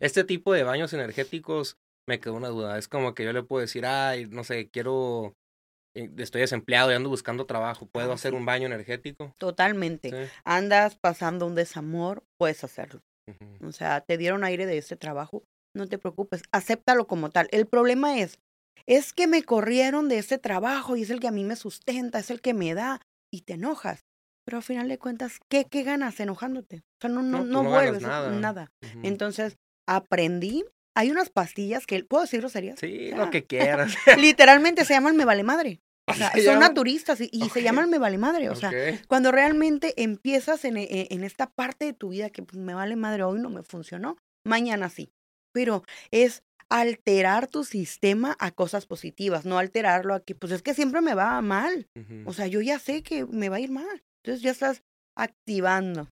[0.00, 1.76] este tipo de baños energéticos
[2.08, 2.78] me quedó una duda.
[2.78, 5.34] Es como que yo le puedo decir, ay, no sé, quiero,
[5.94, 8.36] eh, estoy desempleado y ando buscando trabajo, ¿puedo Ah, hacer sí.
[8.36, 9.34] un baño energético?
[9.38, 10.10] Totalmente.
[10.10, 10.32] Sí.
[10.44, 13.00] Andas pasando un desamor, puedes hacerlo.
[13.62, 15.42] O sea, te dieron aire de este trabajo,
[15.76, 17.46] no te preocupes, acéptalo como tal.
[17.50, 18.38] El problema es,
[18.86, 22.20] es que me corrieron de este trabajo y es el que a mí me sustenta,
[22.20, 24.00] es el que me da y te enojas.
[24.48, 26.76] Pero al final de cuentas, ¿qué, qué ganas enojándote?
[26.78, 28.30] O sea, no, no, No, pues no, no ganas vuelves nada.
[28.30, 28.72] nada.
[29.02, 30.64] Entonces, aprendí.
[30.96, 32.80] Hay unas pastillas que, ¿puedo decir groserías?
[32.80, 33.94] Sí, o lo sea, que quieras.
[34.18, 35.82] Literalmente se llaman me vale madre.
[36.06, 36.60] O sea, ¿Se son llaman?
[36.70, 38.48] naturistas y, se llaman me vale madre.
[38.48, 38.72] O sea,
[39.06, 42.96] cuando realmente empiezas en, e- en esta parte de tu vida que pues, me vale
[42.96, 45.12] madre, hoy no me funcionó, mañana sí.
[45.52, 50.72] Pero es alterar tu sistema a cosas positivas, no alterarlo a que, pues es que
[50.72, 51.86] siempre me va mal.
[52.24, 54.02] O sea, yo ya sé que me va a ir mal.
[54.22, 54.82] Entonces ya estás
[55.16, 56.08] activando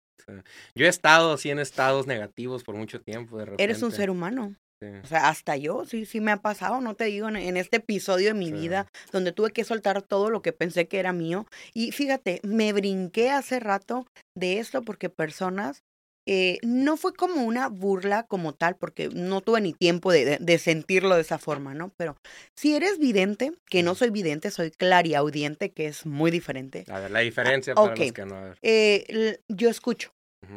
[0.75, 3.38] Yo he estado así en estados negativos por mucho tiempo.
[3.38, 4.57] De Eres un ser humano.
[5.03, 8.29] O sea, hasta yo, sí, sí me ha pasado, no te digo, en, este episodio
[8.29, 11.47] de mi vida, donde tuve que soltar todo lo que pensé que era mío.
[11.73, 15.83] Y fíjate, me brinqué hace rato de esto porque personas
[16.27, 20.59] eh, no fue como una burla como tal, porque no tuve ni tiempo de, de,
[20.59, 21.93] sentirlo de esa forma, ¿no?
[21.97, 22.17] Pero
[22.57, 26.85] si eres vidente, que no soy vidente, soy clariaudiente, que es muy diferente.
[26.89, 28.55] A ver, la diferencia para los que no.
[28.62, 30.12] Eh, yo escucho.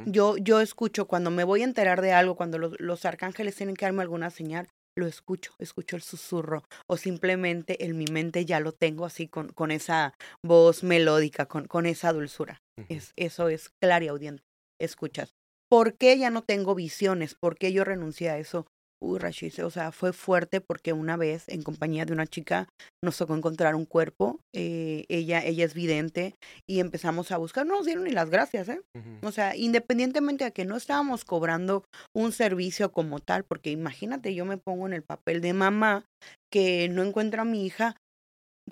[0.05, 3.75] Yo, yo escucho cuando me voy a enterar de algo, cuando los, los arcángeles tienen
[3.75, 8.60] que darme alguna señal, lo escucho, escucho el susurro o simplemente en mi mente ya
[8.60, 12.62] lo tengo así con, con esa voz melódica, con, con esa dulzura.
[12.88, 14.43] es, eso es clariaudiente,
[14.79, 15.38] escuchas.
[15.69, 17.36] ¿Por qué ya no tengo visiones?
[17.36, 18.65] ¿Por qué yo renuncié a eso?
[19.01, 22.67] Uy, Rashid, o sea, fue fuerte porque una vez en compañía de una chica
[23.01, 26.36] nos tocó encontrar un cuerpo, eh, ella, ella es vidente
[26.67, 28.82] y empezamos a buscar, no nos dieron ni las gracias, ¿eh?
[29.23, 34.43] O sea, independientemente de que no estábamos cobrando un servicio como tal, porque imagínate, yo
[34.43, 36.03] me pongo en el papel de mamá
[36.51, 37.95] que no encuentra a mi hija,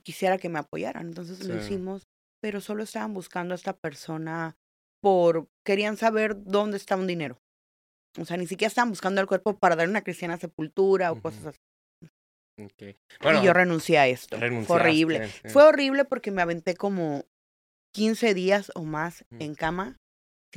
[0.03, 2.03] quisiera que me apoyaran, entonces lo hicimos,
[2.41, 4.55] pero solo estaban buscando a esta persona
[5.01, 7.39] por, querían saber dónde está un dinero.
[8.19, 11.47] O sea, ni siquiera estaban buscando el cuerpo para dar una cristiana sepultura o cosas
[11.47, 11.59] así.
[13.39, 14.37] y yo renuncié a esto.
[14.65, 15.27] Fue horrible.
[15.49, 17.25] Fue horrible porque me aventé como
[17.93, 19.97] 15 días o más en cama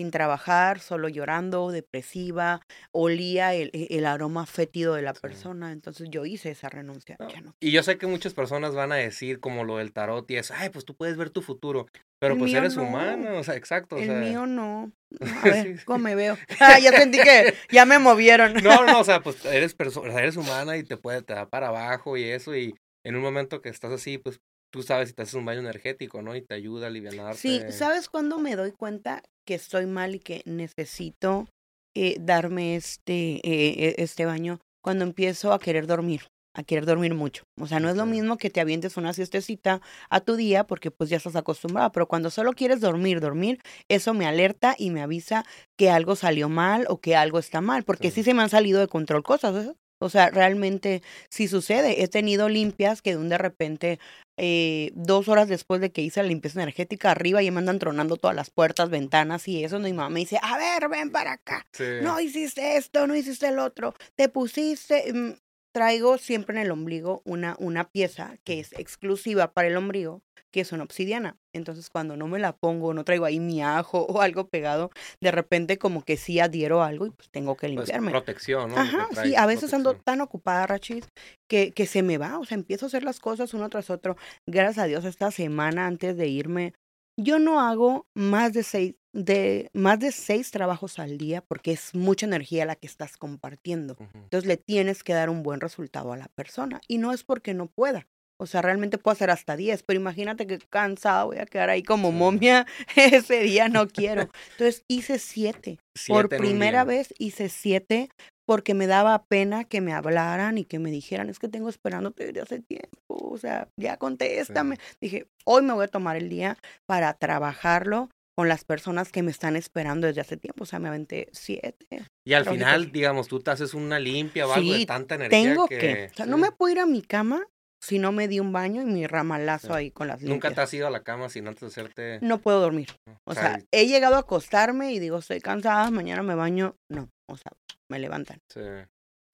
[0.01, 6.09] sin trabajar, solo llorando, depresiva, olía el, e, el aroma fétido de la persona, entonces
[6.11, 7.19] yo hice esa renuncia.
[7.61, 10.55] Y yo sé que muchas personas van a decir como lo del tarot y eso,
[10.57, 11.85] ay, pues tú puedes ver tu futuro,
[12.19, 13.99] pero pues eres humano, o sea, exacto.
[13.99, 14.91] El mío no.
[15.43, 16.39] A ver, ¿cómo me veo?
[16.61, 18.55] Ah, ya sentí que ya me movieron.
[18.55, 19.77] No, no, o sea, pues eres,
[20.17, 23.61] eres humana y te puede, te da para abajo y eso, y en un momento
[23.61, 26.35] que estás así, pues tú sabes si te haces un baño energético, ¿no?
[26.35, 27.35] Y te ayuda a aliviar.
[27.35, 31.49] Sí, ¿sabes cuándo me doy cuenta que estoy mal y que necesito
[31.97, 34.61] eh, darme este, eh, e, este baño?
[34.81, 36.21] Cuando empiezo a querer dormir,
[36.55, 37.43] a querer dormir mucho.
[37.61, 40.93] O sea, no es lo mismo que te avientes una siestecita a tu día porque
[40.93, 43.59] pues ya estás acostumbrada, pero cuando solo quieres dormir, dormir,
[43.89, 45.45] eso me alerta y me avisa
[45.77, 48.79] que algo salió mal o que algo está mal, porque sí, se me han salido
[48.79, 49.67] de control cosas.
[49.67, 49.75] ¿eh?
[50.01, 52.05] O sea, realmente sí sucede.
[52.05, 53.99] He tenido limpias que de un de repente,
[54.43, 58.17] eh, dos horas después de que hice la limpieza energética, arriba ya me andan tronando
[58.17, 59.79] todas las puertas, ventanas y eso.
[59.79, 61.67] mi mamá me dice, a ver, ven para acá.
[62.03, 63.95] No hiciste esto, no hiciste el otro.
[64.17, 65.37] Te pusiste...
[65.73, 70.61] Traigo siempre en el ombligo una, una pieza que es exclusiva para el ombligo, que
[70.61, 71.37] es una obsidiana.
[71.53, 75.31] Entonces, cuando no me la pongo, no traigo ahí mi ajo o algo pegado, de
[75.31, 78.11] repente como que sí adhiero algo y pues tengo que pues, limpiarme.
[78.11, 78.77] protección, ¿no?
[78.77, 81.09] Ajá, sí, a veces ando tan ocupada, Rachis,
[81.49, 84.17] que, que se me va, o sea, empiezo a hacer las cosas uno tras otro.
[84.47, 86.75] Gracias a Dios, esta semana antes de irme,
[87.19, 91.95] yo no hago más de seis, de más de seis trabajos al día porque es
[91.95, 93.97] mucha energía la que estás compartiendo.
[94.15, 97.55] Entonces le tienes que dar un buen resultado a la persona y no es porque
[97.55, 98.07] no pueda,
[98.41, 101.83] o sea, realmente puedo hacer hasta 10, pero imagínate que cansada voy a quedar ahí
[101.83, 102.67] como momia.
[102.97, 104.31] Ese día no quiero.
[104.53, 105.79] Entonces hice siete.
[106.09, 108.09] Por primera vez hice siete
[108.47, 112.25] porque me daba pena que me hablaran y que me dijeran, es que tengo esperándote
[112.25, 112.89] desde hace tiempo.
[113.09, 114.79] O sea, ya contéstame.
[115.03, 118.09] Dije, hoy me voy a tomar el día para trabajarlo
[118.41, 120.63] con las personas que me están esperando desde hace tiempo.
[120.63, 122.07] O sea, me aventé siete.
[122.27, 125.43] Y al final, digamos, tú te haces una limpia o algo de tanta energía.
[125.43, 126.09] Tengo que.
[126.11, 127.47] O sea, no me puedo ir a mi cama
[127.83, 130.37] si no me di un baño y mi ramalazo ahí con las limpias.
[130.37, 132.19] ¿Nunca te has ido a la cama sin antes de hacerte...?
[132.23, 132.89] No puedo dormir.
[133.27, 136.77] O sea, he llegado a acostarme y digo, estoy cansada, mañana me baño.
[136.89, 137.53] No, o sea,
[137.91, 138.39] me levantan.
[138.51, 138.63] Sí.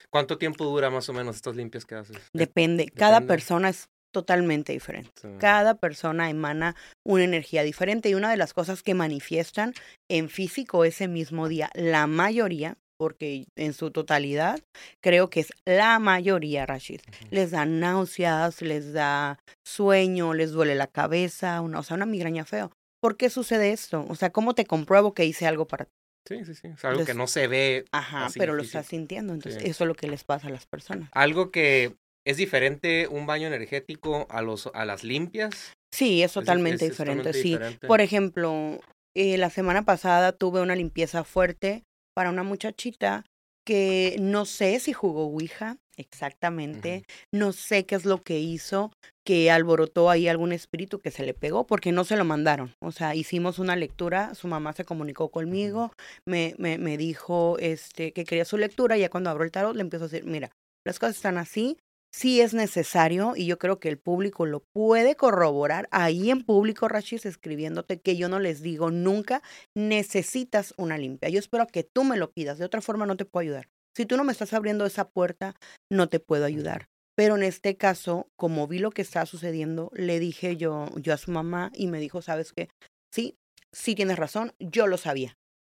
[0.09, 2.17] ¿Cuánto tiempo dura más o menos estas limpias que haces?
[2.33, 2.87] Depende.
[2.87, 5.11] Cada persona es totalmente diferente.
[5.39, 9.73] Cada persona emana una energía diferente y una de las cosas que manifiestan
[10.09, 14.59] en físico ese mismo día, la mayoría, porque en su totalidad
[15.03, 17.01] creo que es la mayoría, Rashid.
[17.29, 22.45] Les da náuseas, les da sueño, les duele la cabeza, una, o sea, una migraña
[22.45, 22.71] feo.
[22.99, 24.05] ¿Por qué sucede esto?
[24.09, 25.91] O sea, ¿cómo te compruebo que hice algo para ti?
[26.27, 26.67] Sí, sí, sí.
[26.69, 27.85] Es algo que no se ve.
[27.91, 29.33] Ajá, pero lo estás sintiendo.
[29.33, 31.09] Entonces, eso es lo que les pasa a las personas.
[31.13, 31.95] Algo que
[32.27, 35.73] es diferente un baño energético a, los, a las limpias.
[35.93, 37.57] Sí, es totalmente diferente, sí.
[37.87, 38.81] Por ejemplo,
[39.15, 43.23] eh, la semana pasada tuve una limpieza fuerte para una muchachita
[43.65, 48.91] que no sé si jugó Ouija exactamente, no sé qué es lo que hizo,
[49.25, 52.73] que alborotó ahí algún espíritu que se le pegó, porque no se lo mandaron.
[52.81, 55.91] O sea, hicimos una lectura, su mamá se comunicó conmigo,
[56.25, 59.75] me, me, me dijo este, que quería su lectura, y ya cuando abro el tarot
[59.75, 60.51] le empiezo a decir, mira,
[60.85, 61.77] las cosas están así,
[62.17, 66.87] sí es necesario y yo creo que el público lo puede corroborar ahí en público,
[66.87, 69.43] Rachis, escribiéndote que yo no les digo nunca,
[69.75, 71.29] necesitas una limpia.
[71.29, 73.69] Yo espero que tú me lo pidas, de otra forma no te puedo ayudar.
[73.95, 75.55] Si tú no me estás abriendo esa puerta,
[75.91, 76.87] no te puedo ayudar.
[77.15, 81.17] Pero en este caso, como vi lo que está sucediendo, le dije yo, yo a
[81.17, 82.69] su mamá y me dijo, ¿sabes qué?
[83.13, 83.37] Sí,
[83.71, 85.37] sí tienes razón, yo lo sabía.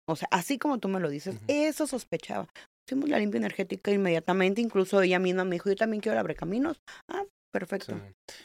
[0.07, 2.47] O sea, así como tú me lo dices, eso sospechaba.
[2.87, 6.81] Hicimos la limpia energética inmediatamente, incluso ella misma me dijo, yo también quiero el caminos.
[7.09, 7.99] Ah, perfecto.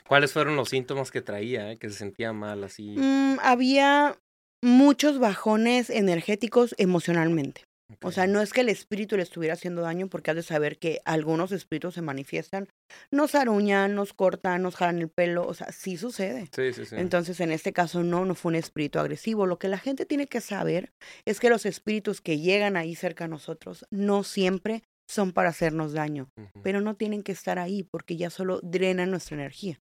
[0.08, 2.96] ¿Cuáles fueron los síntomas que traía, eh, que se sentía mal así?
[2.96, 4.18] Mm, había
[4.60, 7.62] muchos bajones energéticos emocionalmente.
[8.02, 10.78] O sea, no es que el espíritu le estuviera haciendo daño, porque has de saber
[10.78, 12.68] que algunos espíritus se manifiestan,
[13.10, 16.48] nos aruñan, nos cortan, nos jalan el pelo, o sea, sí sucede.
[16.54, 16.96] Sí, sí, sí.
[16.96, 19.46] Entonces, en este caso, no, no fue un espíritu agresivo.
[19.46, 20.92] Lo que la gente tiene que saber
[21.24, 25.92] es que los espíritus que llegan ahí cerca a nosotros no siempre son para hacernos
[25.92, 26.30] daño,
[26.62, 29.80] pero no tienen que estar ahí porque ya solo drenan nuestra energía.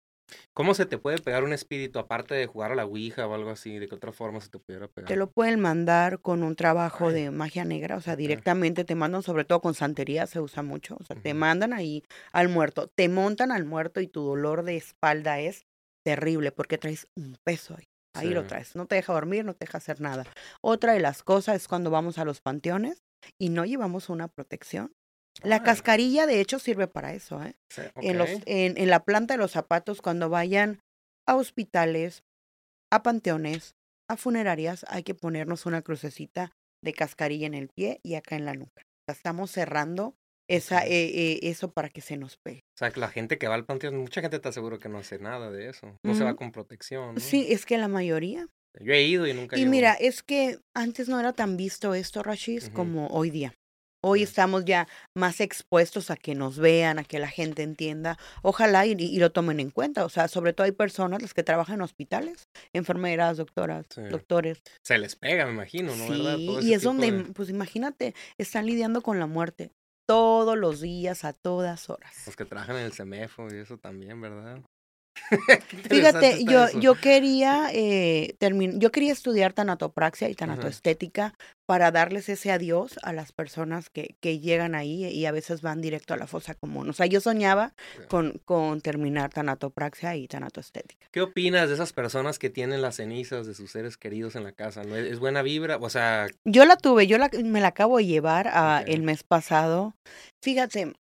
[0.53, 3.49] ¿Cómo se te puede pegar un espíritu aparte de jugar a la Ouija o algo
[3.49, 3.79] así?
[3.79, 5.07] ¿De qué otra forma se te pudiera pegar?
[5.07, 9.23] Te lo pueden mandar con un trabajo de magia negra, o sea, directamente te mandan,
[9.23, 13.09] sobre todo con santería se usa mucho, o sea, te mandan ahí al muerto, te
[13.09, 15.65] montan al muerto y tu dolor de espalda es
[16.05, 17.85] terrible porque traes un peso ahí.
[18.15, 20.25] Ahí lo traes, no te deja dormir, no te deja hacer nada.
[20.61, 23.03] Otra de las cosas es cuando vamos a los panteones
[23.39, 24.91] y no llevamos una protección,
[25.43, 27.43] la cascarilla, de hecho, sirve para eso.
[27.43, 27.55] ¿eh?
[27.95, 30.79] en, los, en, en, la planta de los zapatos, cuando vayan
[31.27, 32.23] a hospitales,
[32.91, 33.75] a panteones,
[34.09, 36.51] a funerarias, hay que ponernos una crucecita
[36.83, 38.83] de cascarilla en el pie y acá en la nuca.
[39.07, 40.15] Estamos cerrando
[40.49, 42.61] esa, eh, eh, eso para que se nos pegue.
[42.75, 44.97] O sea, que la gente que va al panteón, mucha gente está seguro que no
[44.97, 45.95] hace nada de eso.
[46.03, 47.15] No se va con protección.
[47.15, 47.19] ¿no?
[47.21, 48.47] Sí, es que la mayoría.
[48.79, 49.57] Yo he ido y nunca.
[49.57, 53.53] Y mira, es que antes no era tan visto esto, Rashis, como hoy día.
[54.01, 58.17] Hoy estamos ya más expuestos a que nos vean, a que la gente entienda.
[58.41, 60.05] Ojalá y, lo tomen en cuenta.
[60.05, 64.61] O sea, sobre todo hay personas las que trabajan en hospitales, enfermeras, doctoras, doctores.
[64.85, 66.07] Se les pega, me imagino, ¿no?
[66.07, 69.71] Sí, y es donde, pues imagínate, están lidiando con la muerte
[70.07, 72.23] todos los días, a todas horas.
[72.25, 74.61] Los que trabajan en el CEMEFO y eso también, ¿verdad?
[75.89, 78.35] Fíjate, yo, yo quería eh,
[78.75, 81.33] yo quería estudiar tanatopraxia y tanatoestética
[81.65, 85.81] para darles ese adiós a las personas que, que llegan ahí y a veces van
[85.81, 86.89] directo a la fosa común.
[86.89, 87.73] O sea, yo soñaba
[88.07, 91.05] con, con terminar tanatopraxia y tanatoestética.
[91.11, 94.51] ¿Qué opinas de esas personas que tienen las cenizas de sus seres queridos en la
[94.51, 94.83] casa?
[94.83, 95.77] ¿No es buena vibra?
[95.77, 96.27] O sea...
[96.43, 99.93] Yo la tuve, yo la, me la acabo de llevar a, el mes pasado.
[100.41, 100.93] Fíjate,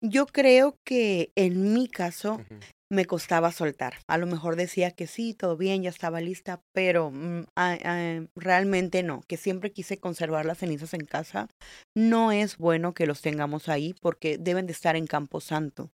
[0.00, 2.40] yo creo que en mi caso
[2.90, 3.94] me costaba soltar.
[4.06, 7.46] A lo mejor decía que sí, todo bien, ya estaba lista, pero mm,
[8.36, 11.48] realmente no, que siempre quise conservar las cenizas en casa.
[11.94, 15.90] No es bueno que los tengamos ahí porque deben de estar en Campo Santo,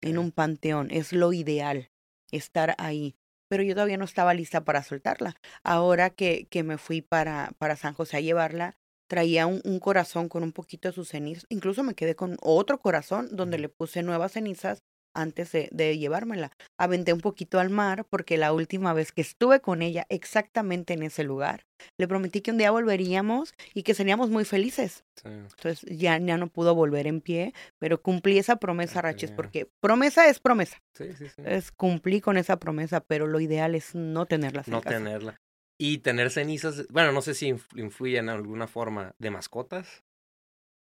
[0.00, 1.90] en un panteón, es lo ideal,
[2.30, 3.16] estar ahí.
[3.48, 5.34] Pero yo todavía no estaba lista para soltarla.
[5.64, 8.76] Ahora que, que me fui para, para San José a llevarla,
[9.08, 11.46] traía un, un, corazón con un poquito de sus cenizas.
[11.48, 14.78] Incluso me quedé con otro corazón donde le puse nuevas cenizas
[15.14, 16.52] antes de, de, llevármela.
[16.78, 21.02] Aventé un poquito al mar porque la última vez que estuve con ella exactamente en
[21.02, 21.64] ese lugar,
[21.98, 25.04] le prometí que un día volveríamos y que seríamos muy felices.
[25.24, 30.28] Entonces ya, ya no pudo volver en pie, pero cumplí esa promesa, Raches, porque promesa
[30.28, 30.78] es promesa.
[30.96, 31.42] Sí, sí, sí.
[31.44, 34.64] Es cumplí con esa promesa, pero lo ideal es no tenerla.
[34.66, 35.40] No tenerla.
[35.78, 40.04] Y tener cenizas, bueno, no sé si influyen en alguna forma de mascotas.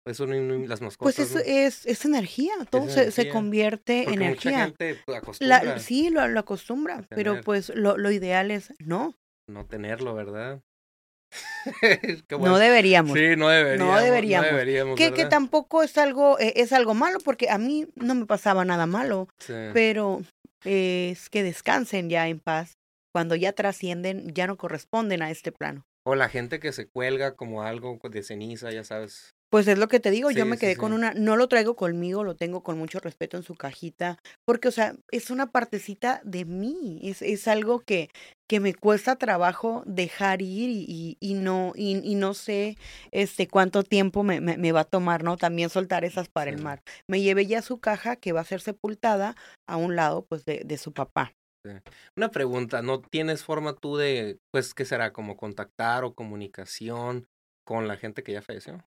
[0.07, 1.15] Eso las mascotas.
[1.15, 4.65] Pues es, es, energía, todo se, se, convierte en energía.
[4.65, 5.79] Gente acostumbra.
[5.79, 9.15] sí, lo, lo acostumbra, pero pues lo, lo ideal es no.
[9.49, 10.61] No tenerlo, ¿verdad?
[12.29, 13.17] No deberíamos.
[13.17, 13.95] Sí, no deberíamos.
[13.95, 14.97] No deberíamos.
[14.97, 18.65] que, que, tampoco es algo, eh, es algo malo, porque a mí no me pasaba
[18.65, 19.27] nada malo.
[19.73, 20.21] Pero
[20.63, 22.77] es que descansen ya en paz.
[23.13, 25.85] Cuando ya trascienden, ya no corresponden a este plano.
[26.05, 29.35] O la gente que se cuelga como algo de ceniza, ya sabes.
[29.49, 32.25] Pues es lo que te digo, yo me quedé con una, no lo traigo conmigo,
[32.25, 36.43] lo tengo con mucho respeto en su cajita, porque, o sea, es una partecita de
[36.43, 38.09] mí, es, es algo que,
[38.49, 42.77] que me cuesta trabajo dejar ir y, y, no, y, y, no sé
[43.11, 45.37] este cuánto tiempo me, me, va a tomar, ¿no?
[45.37, 46.81] También soltar esas para el mar.
[47.07, 50.63] Me llevé ya su caja que va a ser sepultada a un lado, pues, de,
[50.65, 51.33] de su papá.
[52.15, 57.27] Una pregunta, ¿no tienes forma tú de, pues, qué será, como contactar o comunicación
[57.65, 58.83] con la gente que ya falleció?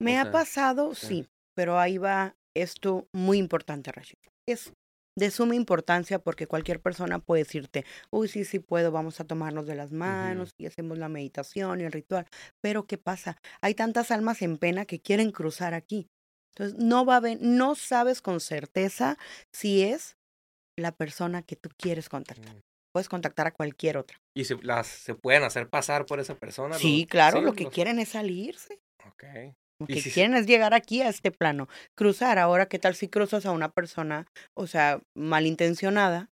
[0.00, 1.26] Me ha pasado, sí.
[1.56, 4.18] pero ahí va esto muy importante, Rashid.
[4.48, 4.72] Es
[5.16, 9.66] de suma importancia porque cualquier persona puede decirte, uy, sí, sí puedo, vamos a tomarnos
[9.66, 12.26] de las manos y hacemos la meditación y el ritual.
[12.60, 13.36] Pero ¿qué pasa?
[13.62, 16.08] Hay tantas almas en pena que quieren cruzar aquí.
[16.56, 19.16] Entonces, no va a haber, no sabes con certeza
[19.52, 20.16] si es
[20.78, 22.56] la persona que tú quieres contactar.
[22.56, 22.60] Mm.
[22.92, 24.18] Puedes contactar a cualquier otra.
[24.36, 26.76] ¿Y se, las, se pueden hacer pasar por esa persona?
[26.78, 28.80] Sí, los- claro, sí, lo que los- quieren es salirse.
[29.06, 29.24] Ok.
[29.80, 31.68] Lo que si quieren es llegar aquí a este plano.
[31.96, 32.38] Cruzar.
[32.38, 36.30] Ahora, ¿qué tal si cruzas a una persona, o sea, malintencionada?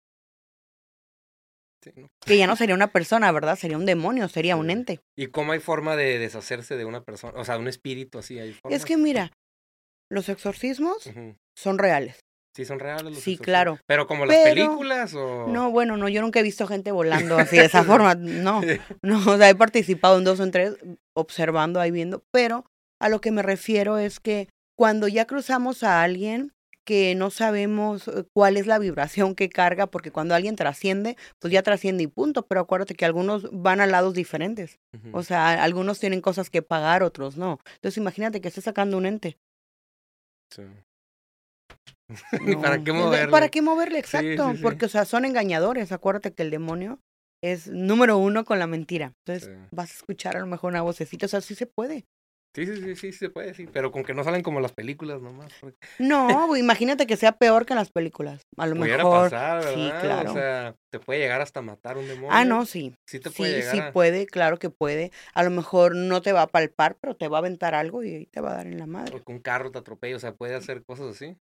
[1.84, 2.10] sí, ¿no?
[2.26, 3.56] Que ya no sería una persona, ¿verdad?
[3.56, 5.00] Sería un demonio, sería un ente.
[5.18, 7.40] ¿Y cómo hay forma de deshacerse de una persona?
[7.40, 8.76] O sea, un espíritu así, ¿hay forma?
[8.76, 9.32] Es que mira,
[10.12, 11.10] los exorcismos
[11.58, 12.20] son reales.
[12.56, 13.46] Sí, son reales los Sí, exorcismos?
[13.46, 13.80] claro.
[13.88, 15.48] ¿Pero como las películas o...?
[15.48, 18.16] No, bueno, no, yo nunca he visto gente volando así de esa forma.
[18.16, 18.62] No,
[19.02, 20.76] no, o sea, he participado en dos o en tres,
[21.16, 22.66] observando ahí viendo, pero
[23.00, 24.48] a lo que me refiero es que
[24.78, 26.54] cuando ya cruzamos a alguien
[26.86, 31.54] que no sabemos eh, cuál es la vibración que carga, porque cuando alguien trasciende, pues
[31.54, 34.80] ya trasciende y punto, pero acuérdate que algunos van a lados diferentes.
[35.12, 37.60] O sea, algunos tienen cosas que pagar, otros no.
[37.76, 39.38] Entonces imagínate que estés sacando un ente.
[40.50, 40.64] Sí.
[42.42, 43.32] Ni para No, qué moverle.
[43.32, 44.00] ¿Para qué moverle?
[44.00, 44.50] Exacto.
[44.50, 44.64] sí, sí.
[44.64, 45.92] Porque, o sea, son engañadores.
[45.92, 47.00] Acuérdate que el demonio
[47.44, 49.14] es número uno con la mentira.
[49.26, 51.28] Entonces vas a escuchar a lo mejor una vocecita.
[51.28, 52.06] O sea, sí se puede.
[52.56, 53.68] Sí, sí, sí, sí, se puede, sí.
[53.72, 55.52] Pero con que no salen como las películas nomás.
[55.62, 58.42] porque No, imagínate que sea peor que las películas.
[58.58, 59.30] A lo Pudiera mejor.
[59.30, 59.74] pasar, ¿verdad?
[59.76, 60.32] sí, claro.
[60.32, 62.32] O sea, te puede llegar hasta matar un demonio.
[62.32, 62.94] ah, no, sí.
[63.06, 65.12] Sí te puede Sí, llegar sí a- puede, claro que puede.
[65.34, 68.16] A lo mejor no te va a palpar, pero te va a aventar algo y
[68.16, 69.22] ahí te va a dar en la madre.
[69.26, 71.38] o un carro te atropella, o sea, puede hacer cosas así.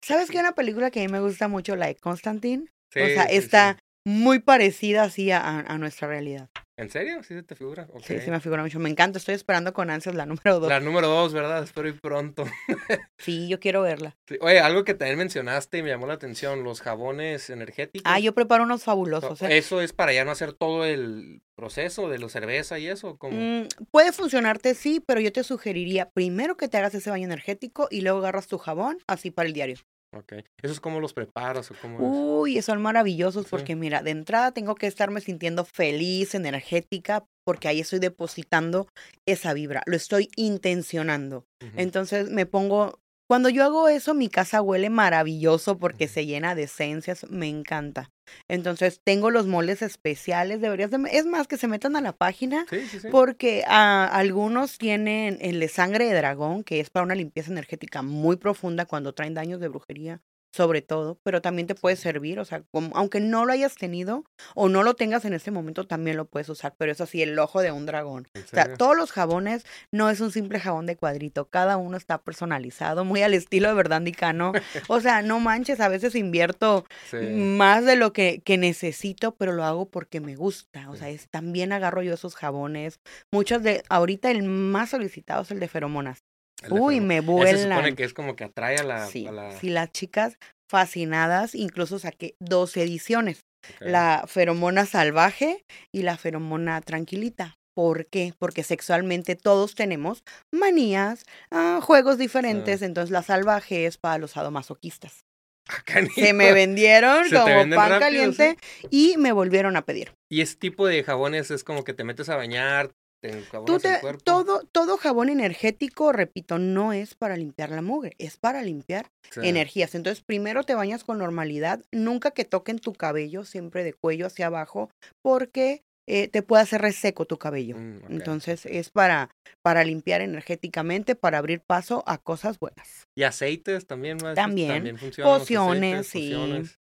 [0.00, 0.38] ¿Sabes qué?
[0.38, 2.66] Una película que a mí me gusta mucho, la de Constantine.
[2.90, 3.36] Sí, o sea, sí, sí.
[3.44, 6.48] está muy parecida así a, a nuestra realidad.
[6.80, 7.22] ¿En serio?
[7.22, 7.86] ¿Sí se te figura?
[8.02, 8.78] Sí, sí me figura mucho.
[8.78, 9.18] Me encanta.
[9.18, 10.68] Estoy esperando con ansias la número dos.
[10.70, 11.62] La número dos, ¿verdad?
[11.62, 12.44] Espero ir pronto.
[13.18, 14.16] Sí, yo quiero verla.
[14.26, 14.38] Sí.
[14.40, 18.10] Oye, algo que también mencionaste y me llamó la atención, los jabones energéticos.
[18.10, 19.42] Ah, yo preparo unos So, fabulosos.
[19.42, 19.58] ¿eh?
[19.58, 23.36] Eso es para ya no hacer todo el proceso de la cerveza y eso, como
[23.38, 27.88] Mm, puede funcionarte, sí, pero yo te sugeriría primero que te hagas ese baño energético
[27.90, 29.76] y luego agarras tu jabón, así para el diario.
[30.12, 30.32] Ok.
[30.62, 32.02] ¿Eso es como los preparas o cómo es?
[32.04, 33.50] Uy, son maravillosos Sí.
[33.50, 38.88] porque mira, de entrada tengo que estarme sintiendo feliz, energética, porque ahí estoy depositando
[39.26, 41.44] esa vibra, lo estoy intencionando.
[41.76, 42.98] Entonces me pongo,
[43.28, 48.10] cuando yo hago eso, mi casa huele maravilloso porque se llena de esencias, me encanta.
[48.48, 52.66] Entonces tengo los moles especiales, deberías de, es más que se metan a la página
[52.68, 53.08] Sí, sí, sí.
[53.10, 58.02] porque ah, algunos tienen el de sangre de dragón, que es para una limpieza energética
[58.02, 60.20] muy profunda cuando traen daños de brujería,
[60.52, 64.24] sobre todo, pero también te puede servir, o sea, como- aunque no lo hayas tenido
[64.54, 67.38] o no lo tengas en este momento, también lo puedes usar, pero es así, el
[67.38, 68.26] ojo de un dragón.
[68.34, 71.96] ¿En O sea, todos los jabones no es un simple jabón de cuadrito, cada uno
[71.96, 74.52] está personalizado, muy al estilo de verdad Nicano.
[74.90, 77.16] O sea, no manches, a veces invierto Sí.
[77.16, 80.90] más de lo que, que necesito, pero lo hago porque me gusta.
[80.90, 83.00] O sea, es, también agarro yo esos jabones.
[83.32, 86.24] Muchos de, ahorita el más solicitado es el de feromonas.
[86.68, 87.96] Uy, me Ese se supone vuelan.
[87.96, 89.06] que es como que atrae a la...
[89.06, 89.58] Sí, a la...
[89.58, 90.36] sí, las chicas
[90.68, 93.40] fascinadas, incluso saqué dos ediciones.
[93.78, 97.58] La feromona salvaje y la feromona tranquilita.
[97.74, 98.34] ¿Por qué?
[98.38, 105.24] Porque sexualmente todos tenemos manías, ah, juegos diferentes, entonces la salvaje es para los sadomasoquistas.
[105.68, 106.20] Ah, canijo.
[106.20, 108.56] Se me vendieron Se como venden pan rápido, caliente
[108.90, 110.12] y me volvieron a pedir.
[110.30, 112.90] Y ese tipo de jabones es como que te metes a bañar,
[113.20, 114.22] te enjabonas Tú el te, cuerpo.
[114.24, 119.40] todo, todo jabón energético, repito, no es para limpiar la mugre, es para limpiar Sí.
[119.42, 119.94] energías.
[119.94, 124.46] Entonces, primero te bañas con normalidad, nunca que toquen tu cabello, siempre de cuello hacia
[124.46, 124.90] abajo,
[125.22, 127.76] porque eh, te puede hacer reseco tu cabello.
[127.76, 129.30] Mm, Entonces, es para,
[129.62, 133.04] para limpiar energéticamente, para abrir paso a cosas buenas.
[133.16, 134.24] Y aceites también, ¿no?
[134.32, 134.98] Esos También.
[134.98, 136.30] funcionan Pociones, aceites, sí.
[136.32, 136.79] pociones.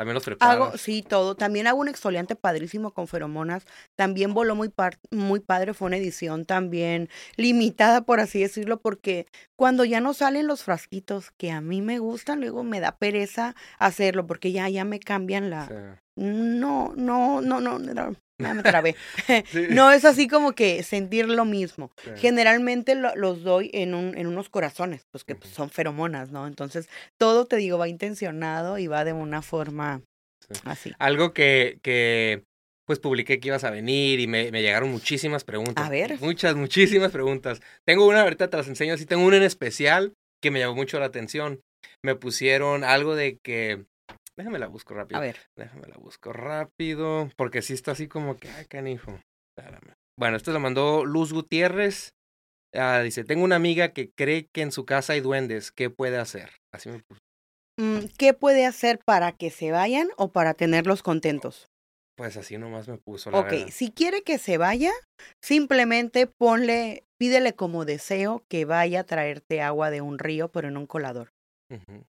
[0.00, 0.54] También los preparas.
[0.54, 1.34] Hago, sí, todo.
[1.34, 3.66] También hago un exfoliante padrísimo con feromonas.
[3.96, 5.74] También voló muy, par- muy padre.
[5.74, 9.26] Fue una edición también limitada, por así decirlo, porque
[9.56, 13.54] cuando ya no salen los frasquitos que a mí me gustan, luego me da pereza
[13.78, 15.66] hacerlo, porque ya, ya me cambian la...
[15.68, 15.74] Sí.
[16.16, 18.96] No, no, no, no, no, ya me trabé.
[19.50, 19.66] Sí.
[19.70, 21.90] no es así como que sentir lo mismo.
[22.02, 22.10] Sí.
[22.16, 26.46] Generalmente lo- los doy en, un, en unos corazones, pues que pues, son feromonas, ¿no?
[26.46, 26.88] Entonces,
[27.18, 30.02] todo te digo, va intencionado y va de una forma
[30.48, 30.60] Sí.
[30.64, 30.92] así.
[30.98, 32.42] Algo que, que
[32.86, 35.84] pues publiqué que ibas a venir y me, me llegaron muchísimas preguntas.
[35.86, 36.18] A ver.
[36.20, 37.60] Muchas, muchísimas preguntas.
[37.86, 40.98] Tengo una, ahorita te las enseño así, tengo una en especial que me llamó mucho
[40.98, 41.60] la atención.
[42.04, 43.84] Me pusieron algo de que...
[44.40, 45.18] Déjame la busco rápido.
[45.18, 45.36] A ver.
[45.54, 47.28] Déjame la busco rápido.
[47.36, 49.20] Porque sí está así como que, ay, canijo.
[49.54, 49.92] Espérame.
[50.18, 52.14] Bueno, esto lo mandó Luz Gutiérrez.
[52.74, 55.72] Ah, dice, tengo una amiga que cree que en su casa hay duendes.
[55.72, 56.48] ¿Qué puede hacer?
[56.72, 57.20] Así me puso.
[57.78, 61.66] Mm, ¿Qué puede hacer para que se vayan o para tenerlos contentos?
[62.16, 63.68] Pues así nomás me puso, la Ok, verdad.
[63.70, 64.92] si quiere que se vaya,
[65.42, 70.78] simplemente ponle Pídele como deseo que vaya a traerte agua de un río, pero en
[70.78, 71.34] un colador.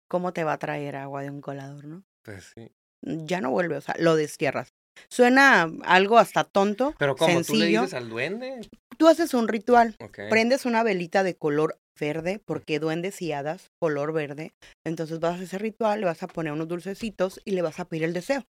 [0.07, 2.03] ¿Cómo te va a traer agua de un colador, no?
[2.23, 2.71] Pues sí.
[3.03, 4.69] Ya no vuelve, o sea, lo destierras.
[5.09, 7.81] Suena algo hasta tonto, Pero como tú le sencillo.
[7.81, 8.61] dices al duende.
[8.97, 10.19] Tú haces un ritual, Ok.
[10.29, 14.51] prendes una velita de color verde, porque duendes y hadas, color verde.
[14.85, 17.79] Entonces vas a hacer ese ritual, le vas a poner unos dulcecitos y le vas
[17.79, 18.43] a pedir el deseo.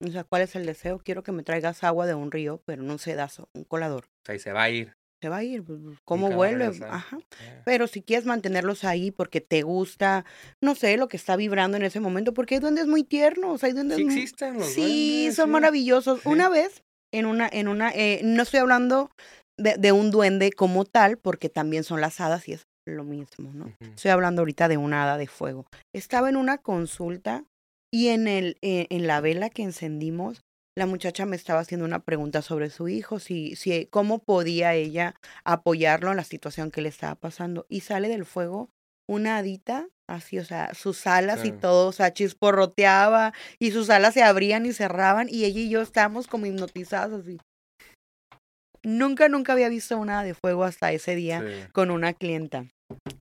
[0.00, 1.00] O sea, ¿cuál es el deseo?
[1.00, 4.04] Quiero que me traigas agua de un río, pero no un sedazo, un colador.
[4.04, 4.94] O sea, y se va a ir.
[5.20, 6.70] Se va a ir, pues, ¿cómo va a vuelve?
[6.88, 7.18] Ajá.
[7.44, 7.62] Ya.
[7.64, 10.24] Pero si quieres mantenerlos ahí porque te gusta,
[10.62, 13.72] no sé, lo que está vibrando en ese momento, porque hay duendes muy tiernos, hay
[13.72, 14.80] duendes Sí muy- existen los Sí,
[15.22, 15.52] duendes, son sí.
[15.52, 16.20] maravillosos.
[16.22, 16.28] Sí.
[16.28, 19.10] Una vez, en una, en una, eh, no estoy hablando
[19.58, 23.52] de, de un duende como tal, porque también son las hadas y es lo mismo,
[23.52, 23.72] ¿no?
[23.80, 25.66] Estoy hablando ahorita de una hada de fuego.
[25.92, 27.44] Estaba en una consulta
[27.92, 30.42] y en el, eh, en la vela que encendimos,
[30.78, 35.14] la muchacha me estaba haciendo una pregunta sobre su hijo, si, si, cómo podía ella
[35.44, 37.66] apoyarlo en la situación que le estaba pasando.
[37.68, 38.70] Y sale del fuego
[39.08, 44.14] una hadita, así, o sea, sus alas y todo, o sea, chisporroteaba y sus alas
[44.14, 47.38] se abrían y cerraban y ella y yo estábamos como hipnotizados así.
[48.84, 51.72] Nunca, nunca había visto una de fuego hasta ese día Sí.
[51.72, 52.66] con una clienta.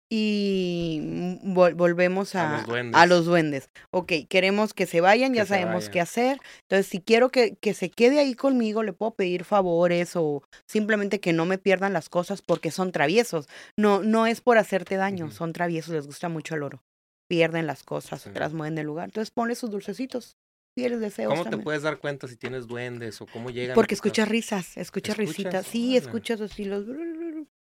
[0.09, 0.99] Y
[1.43, 2.95] vol- volvemos A a, los duendes.
[3.01, 3.69] a los duendes.
[3.91, 6.39] Ok, queremos que se vayan, ya Que sabemos qué hacer.
[6.61, 11.19] Entonces, si quiero que, que se quede ahí conmigo, le puedo pedir favores o simplemente
[11.19, 13.47] que no me pierdan las cosas porque son traviesos.
[13.75, 16.83] No, no es por hacerte daño, son traviesos, les gusta mucho el oro.
[17.29, 18.29] Pierden las cosas, Sí.
[18.29, 19.05] te las mueven del lugar.
[19.09, 20.37] Entonces, ponle sus dulcecitos.
[20.77, 23.73] Deseos ¿Cómo te puedes dar cuenta si tienes duendes o cómo llegan?
[23.73, 25.17] Porque escuchas risas, escuchas ¿Escuchas?
[25.17, 25.65] risitas.
[25.65, 26.85] Sí, escuchas así los...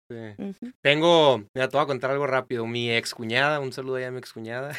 [0.10, 0.72] Ujú.
[0.82, 2.66] Tengo, mira, te voy a contar algo rápido.
[2.66, 4.74] Mi excuñada, un saludo allá a mi excuñada.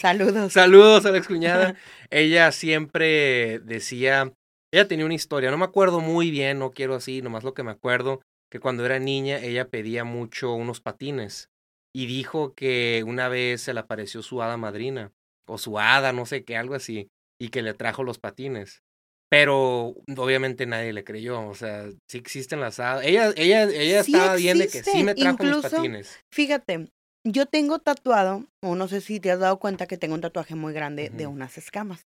[0.00, 0.52] Saludos.
[0.52, 1.74] Saludos a la excuñada.
[2.10, 4.32] ella siempre decía,
[4.72, 7.62] ella tenía una historia, no me acuerdo muy bien, no quiero así, nomás lo que
[7.62, 8.20] me acuerdo,
[8.50, 11.50] que cuando era niña ella pedía mucho unos patines
[11.94, 15.12] y dijo que una vez se le apareció su hada madrina
[15.46, 17.08] o su hada, no sé qué, algo así,
[17.40, 18.82] y que le trajo los patines.
[19.30, 23.04] Pero obviamente nadie le creyó, o sea, sí existen las hadas.
[23.04, 26.18] Ella, ella, ella Sí estaba bien de que sí me trajo mis incluso- patines.
[26.32, 26.88] Fíjate,
[27.26, 30.54] yo tengo tatuado, o no sé si te has dado cuenta que tengo un tatuaje
[30.54, 32.06] muy grande de unas escamas,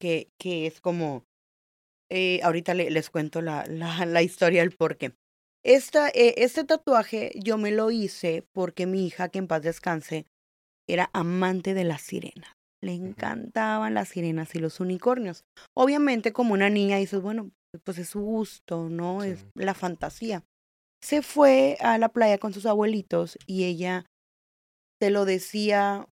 [0.00, 1.24] que, que es como,
[2.10, 5.12] eh, ahorita le- les cuento la, la, la historia, el por qué.
[5.62, 10.24] Esta, eh, este tatuaje yo me lo hice porque mi hija, que en paz descanse,
[10.88, 12.52] era amante de las sirenas.
[12.82, 15.44] Le encantaban las sirenas y los unicornios.
[15.74, 17.50] Obviamente, como una niña dices, bueno,
[17.84, 19.22] pues es su gusto, ¿no?
[19.22, 20.44] Es la fantasía.
[21.02, 24.06] Se fue a la playa con sus abuelitos y ella
[25.00, 26.08] te lo decía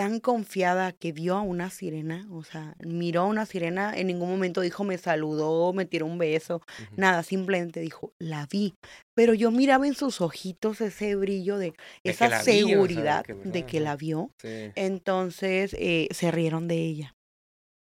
[0.00, 4.30] tan confiada que vio a una sirena, o sea, miró a una sirena, en ningún
[4.30, 6.62] momento dijo me saludó, me tiró un beso,
[6.96, 8.72] nada, simplemente dijo, la vi.
[9.12, 12.66] Pero yo miraba en sus ojitos ese brillo de esa la vi, o sea, de
[12.66, 14.30] seguridad que, de que la vio.
[14.38, 17.14] Sí, Entonces eh, se rieron de ella.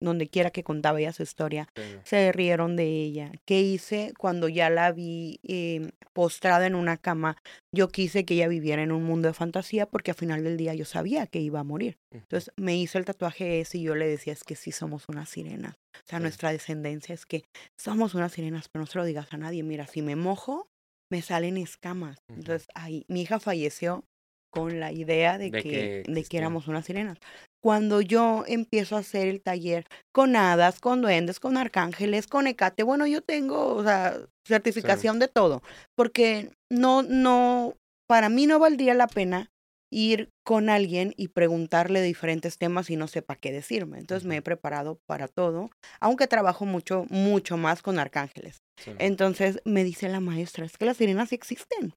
[0.01, 1.81] Donde quiera que contaba ella su historia, sí.
[2.03, 3.31] se rieron de ella.
[3.45, 7.37] ¿Qué hice cuando ya la vi eh, postrada en una cama?
[7.73, 10.73] Yo quise que ella viviera en un mundo de fantasía porque al final del día
[10.73, 11.97] yo sabía que iba a morir.
[12.11, 15.29] Entonces me hizo el tatuaje ese y yo le decía es que sí somos unas
[15.29, 15.75] sirenas.
[15.95, 16.23] O sea, Sí.
[16.23, 17.43] nuestra descendencia es que
[17.79, 19.63] somos unas sirenas, pero no se lo digas a nadie.
[19.63, 20.67] Mira, si me mojo,
[21.09, 22.17] me salen escamas.
[22.27, 24.03] Entonces, ahí, mi hija falleció
[24.51, 27.17] con la idea de, De que, que de que éramos unas sirenas.
[27.61, 32.83] Cuando yo empiezo a hacer el taller con hadas, con duendes, con arcángeles, con ecate,
[32.83, 35.63] bueno, yo tengo, o sea, certificación de todo,
[35.95, 37.73] porque no, no,
[38.07, 39.49] para mí no valdría la pena
[39.91, 43.97] ir con alguien y preguntarle diferentes temas y no sepa qué decirme.
[43.97, 48.57] Entonces me he preparado para todo, aunque trabajo mucho, mucho más con arcángeles.
[48.77, 48.91] Sí.
[48.99, 51.93] Entonces me dice la maestra, es que las sirenas sí existen.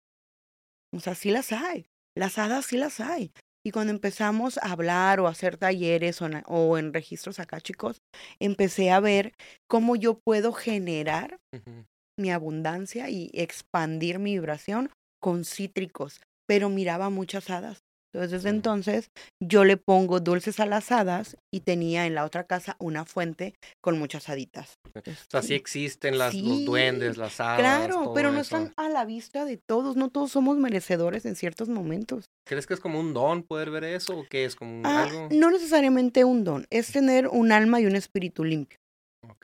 [0.95, 1.87] O sea, sí las hay.
[2.15, 3.33] Las hadas sí las hay.
[3.65, 7.61] Y cuando empezamos a hablar o a hacer talleres o en, o en registros acá,
[7.61, 7.99] chicos,
[8.41, 9.33] empecé a ver
[9.69, 11.39] cómo yo puedo generar
[12.19, 14.91] mi abundancia y expandir mi vibración
[15.21, 16.21] con cítricos.
[16.47, 17.81] Pero miraba muchas hadas.
[18.15, 19.11] Entonces, desde entonces,
[19.43, 23.55] yo le pongo dulces a las hadas y tenía en la otra casa una fuente
[23.83, 24.79] con muchas haditas.
[24.95, 25.01] O
[25.31, 27.59] sea, sí existen las, los duendes, las hadas.
[27.61, 28.57] Claro, todo pero no eso.
[28.57, 32.25] están a la vista de todos, no todos somos merecedores en ciertos momentos.
[32.47, 35.03] ¿Crees que es como un don poder ver eso o qué es como un- Ah,
[35.05, 35.29] algo?
[35.31, 38.79] no necesariamente un don, es tener un alma y un espíritu limpio,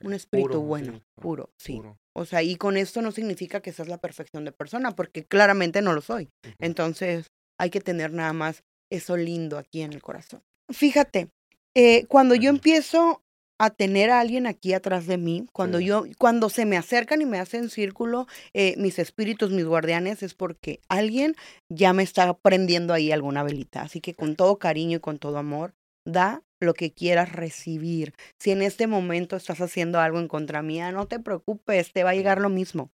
[0.03, 1.77] un espíritu puro, bueno, sí, puro, sí.
[1.77, 1.99] puro.
[2.17, 5.83] O sea, y con esto no significa que seas la perfección de persona, porque claramente
[5.83, 6.31] no lo soy.
[6.61, 7.27] Entonces,
[7.59, 10.43] hay que tener nada más eso lindo aquí en el corazón.
[10.73, 11.29] Fíjate,
[11.75, 13.23] eh, cuando yo empiezo
[13.59, 15.47] a tener a alguien aquí atrás de mí.
[15.53, 15.87] Cuando Sí.
[15.87, 20.35] yo, cuando se me acercan y me hacen círculo, eh, mis espíritus, mis guardianes, es
[20.35, 21.37] porque alguien
[21.69, 23.83] ya me está prendiendo ahí alguna velita.
[23.83, 25.75] Así que con todo cariño y con todo amor,
[26.05, 28.15] da lo que quieras recibir.
[28.41, 32.11] Si en este momento estás haciendo algo en contra mía, no te preocupes, te va
[32.11, 32.91] a llegar lo mismo.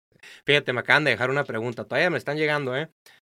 [0.44, 1.84] Fíjate, me acaban de dejar una pregunta.
[1.84, 2.90] Todavía me están llegando, ¿eh?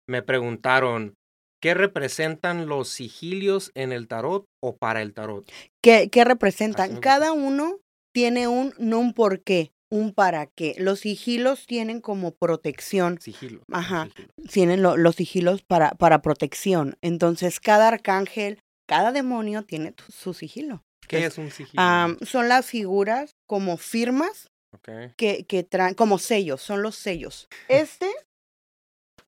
[0.07, 1.13] Me preguntaron,
[1.61, 5.49] ¿qué representan los sigilios en el tarot o para el tarot?
[5.81, 6.99] ¿Qué, representan?
[6.99, 7.79] Cada uno
[8.13, 10.75] tiene un, no un por qué, un para qué.
[10.77, 13.19] Los sigilos tienen como protección.
[13.21, 13.61] Sigilo.
[13.71, 14.05] Ajá.
[14.05, 14.33] sigilo.
[14.51, 16.97] tienen lo- los sigilos para, para protección.
[17.01, 20.83] Entonces, cada arcángel, cada demonio tiene su sigilo.
[21.07, 22.17] ¿Qué Es- un sigilo?
[22.25, 24.49] Son las figuras como firmas
[25.17, 27.47] que, que traen, como sellos, son los sellos.
[27.67, 28.07] Este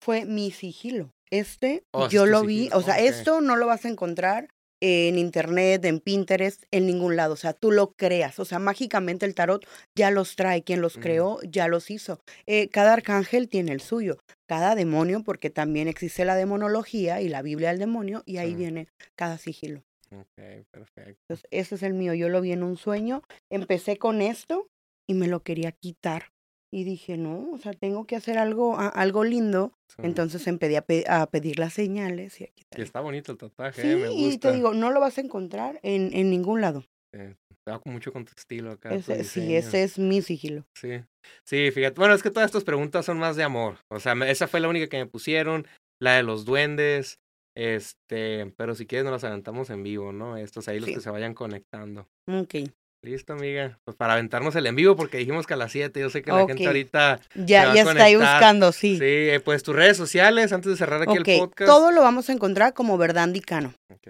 [0.07, 1.11] fue mi sigilo.
[1.29, 2.77] Este Oh, yo lo vi, sigilo.
[2.77, 4.47] o sea, esto no lo vas a encontrar
[4.81, 7.33] en internet, en Pinterest, en ningún lado.
[7.33, 8.39] O sea, tú lo creas.
[8.39, 9.65] O sea, mágicamente el tarot
[9.97, 10.63] ya los trae.
[10.63, 12.21] Quien los creó ya los hizo.
[12.45, 14.17] Eh, cada arcángel tiene el suyo.
[14.47, 18.87] Cada demonio, porque también existe la demonología y la Biblia del demonio, y ahí viene
[19.17, 19.83] cada sigilo.
[20.15, 20.41] Ok,
[20.71, 21.19] perfecto.
[21.27, 22.13] Entonces, ese es el mío.
[22.13, 23.23] Yo lo vi en un sueño.
[23.51, 24.69] Empecé con esto
[25.05, 26.31] y me lo quería quitar.
[26.71, 29.73] Y dije, no, o sea, tengo que hacer algo, a- algo lindo.
[29.89, 30.01] Sí.
[30.03, 33.81] Entonces empecé a, pe- a pedir las señales y a Y está bonito el tatuaje,
[33.81, 34.49] Sí, eh, me y gusta.
[34.49, 36.83] te digo, no lo vas a encontrar en, en ningún lado.
[37.13, 38.89] Eh, te va mucho con tu estilo acá.
[38.89, 40.65] tu Ese- sí, ese es mi sigilo.
[40.77, 41.01] Sí,
[41.45, 41.95] sí, fíjate.
[41.99, 43.77] Bueno, es que todas estas preguntas son más de amor.
[43.89, 45.65] O sea, me- esa fue la única que me pusieron,
[46.01, 47.19] la de los duendes.
[47.55, 50.37] Este, pero si quieres nos las adelantamos en vivo, ¿no?
[50.37, 50.95] Estos ahí los Sí.
[50.95, 52.07] que se vayan conectando.
[52.27, 52.55] Ok.
[53.03, 53.79] Listo, amiga.
[53.85, 55.99] Pues para aventarnos el en vivo, porque dijimos que a las 7.
[55.99, 57.19] Yo sé que la gente ahorita.
[57.35, 59.39] Ya, está ahí buscando, Sí, sí.
[59.45, 61.69] pues tus redes sociales, antes de cerrar aquí el podcast.
[61.69, 63.73] todo lo vamos a encontrar como Verdandicano.
[63.93, 64.07] Ok.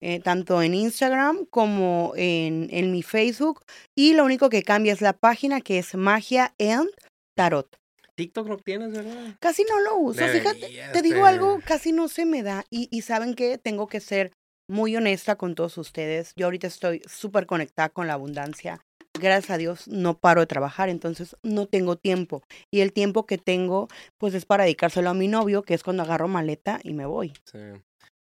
[0.00, 3.64] eh, tanto en Instagram como en, en mi Facebook.
[3.96, 6.88] Y lo único que cambia es la página que es Magia and
[7.36, 7.66] Tarot.
[8.14, 9.36] TikTok no tienes, ¿verdad?
[9.40, 10.68] Casi no lo uso, fíjate.
[10.92, 12.64] Te digo algo, casi no se me da.
[12.70, 14.32] Y, y saben que tengo que ser
[14.68, 16.32] muy honesta con todos ustedes.
[16.36, 18.80] Yo ahorita estoy súper conectada con la abundancia.
[19.18, 22.42] Gracias a Dios no paro de trabajar, entonces no tengo tiempo.
[22.72, 23.88] Y el tiempo que tengo,
[24.18, 27.32] pues es para dedicárselo a mi novio, que es cuando agarro maleta y me voy.
[27.50, 27.58] Sí.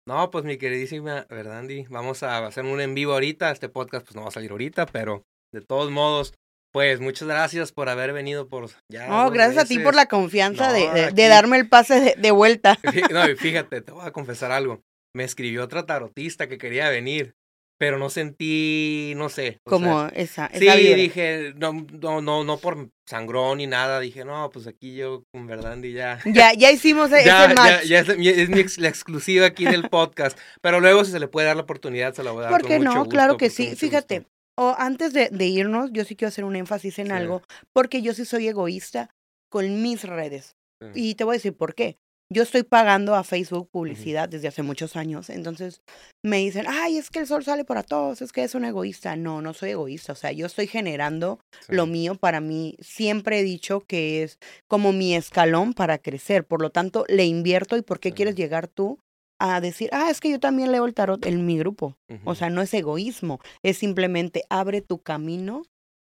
[0.07, 3.51] No, pues mi queridísima Verdandi, vamos a hacer un en vivo ahorita.
[3.51, 5.23] Este podcast pues no va a salir ahorita, pero
[5.53, 6.33] de todos modos,
[6.73, 9.09] pues muchas gracias por haber venido por ya.
[9.09, 12.01] No, dos gracias a ti por la confianza No, de, de- de darme el pase
[12.01, 12.79] de, de vuelta.
[13.13, 14.81] No, y fíjate, te voy a confesar algo.
[15.15, 17.35] Me escribió otra tarotista que quería venir,
[17.79, 19.59] pero no sentí, no sé.
[19.65, 20.97] Como sea, esa, esa Sí, vibra.
[20.97, 24.01] dije, no, no, no, no por sangrón ni nada.
[24.01, 26.19] Dije, no, pues aquí yo con Verdandi ya.
[26.27, 27.83] Ya, ya hicimos e- Ya, ese match.
[27.85, 30.39] ya, ya es, mi- es mi ex- la exclusiva aquí del podcast.
[30.61, 32.51] Pero luego, si se le puede dar la oportunidad, se la voy a dar.
[32.53, 32.99] ¿Por con qué mucho no?
[33.01, 33.75] gusto, claro que sí.
[33.77, 34.33] Fíjate, gusto.
[34.57, 37.13] o antes de, de irnos, yo sí quiero hacer un énfasis en Sí.
[37.13, 37.43] algo,
[37.73, 39.11] porque yo sí soy egoísta
[39.51, 40.57] con mis redes.
[40.83, 40.89] Sí.
[41.11, 41.97] Y te voy a decir por qué.
[42.31, 45.81] Yo estoy pagando a Facebook publicidad desde hace muchos años, entonces
[46.23, 49.17] me dicen, ay, es que el sol sale para todos, es que es un egoísta.
[49.17, 51.75] No, no soy egoísta, o sea, yo estoy generando Sí.
[51.75, 52.77] lo mío para mí.
[52.81, 57.79] Siempre he dicho que es como mi escalón para crecer, por lo tanto, le invierto
[57.79, 58.15] y ¿por qué Sí.
[58.17, 58.99] quieres llegar tú
[59.41, 61.97] a decir, ah, es que yo también leo el tarot en mi grupo?
[62.25, 65.63] O sea, no es egoísmo, es simplemente abre tu camino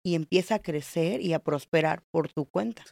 [0.05, 2.83] y empieza a crecer y a prosperar por tu cuenta.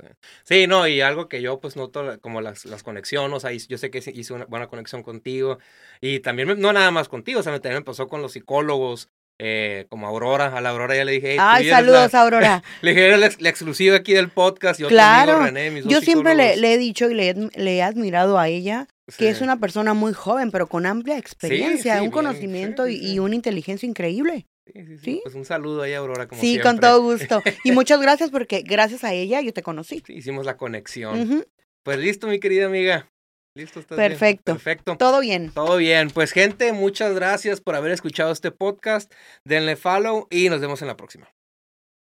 [0.44, 3.78] Sí, no, y algo que yo pues noto como las, las conexiones, o sea, yo
[3.78, 5.60] sé que hice una buena conexión contigo
[6.02, 8.32] y también, me- no nada más contigo, o sea, me- también me pasó con los
[8.34, 9.10] psicólogos,
[9.40, 12.64] eh, como Aurora, a la Aurora ya le dije, hey, Ay, saludos, la, Aurora.
[12.82, 15.70] le dije, eres la, ex- la exclusiva aquí del podcast, y otro Claro, amigo René,
[15.70, 18.88] mis dos Yo siempre le, he dicho y le, he- le he admirado a ella
[19.18, 23.20] que es una persona muy joven, pero con amplia experiencia, sí, un bien, conocimiento y-
[23.20, 24.48] una inteligencia increíble.
[24.66, 25.22] Sí, sí, sí, ¿Sí?
[25.24, 26.72] Pues un saludo ahí, Aurora, como sí, siempre.
[26.72, 27.42] con todo gusto.
[27.66, 30.02] Y muchas gracias porque gracias a ella yo te conocí.
[30.08, 31.46] Hicimos la conexión.
[31.84, 33.10] Pues listo, mi querida amiga.
[33.56, 34.10] Listo, ¿estás bien?
[34.10, 34.54] Perfecto.
[34.54, 34.98] Perfecto.
[34.98, 35.52] Todo bien.
[35.52, 36.10] Todo bien.
[36.10, 39.14] Pues, gente, muchas gracias por haber escuchado este podcast.
[39.46, 41.30] Denle follow y nos vemos en la próxima.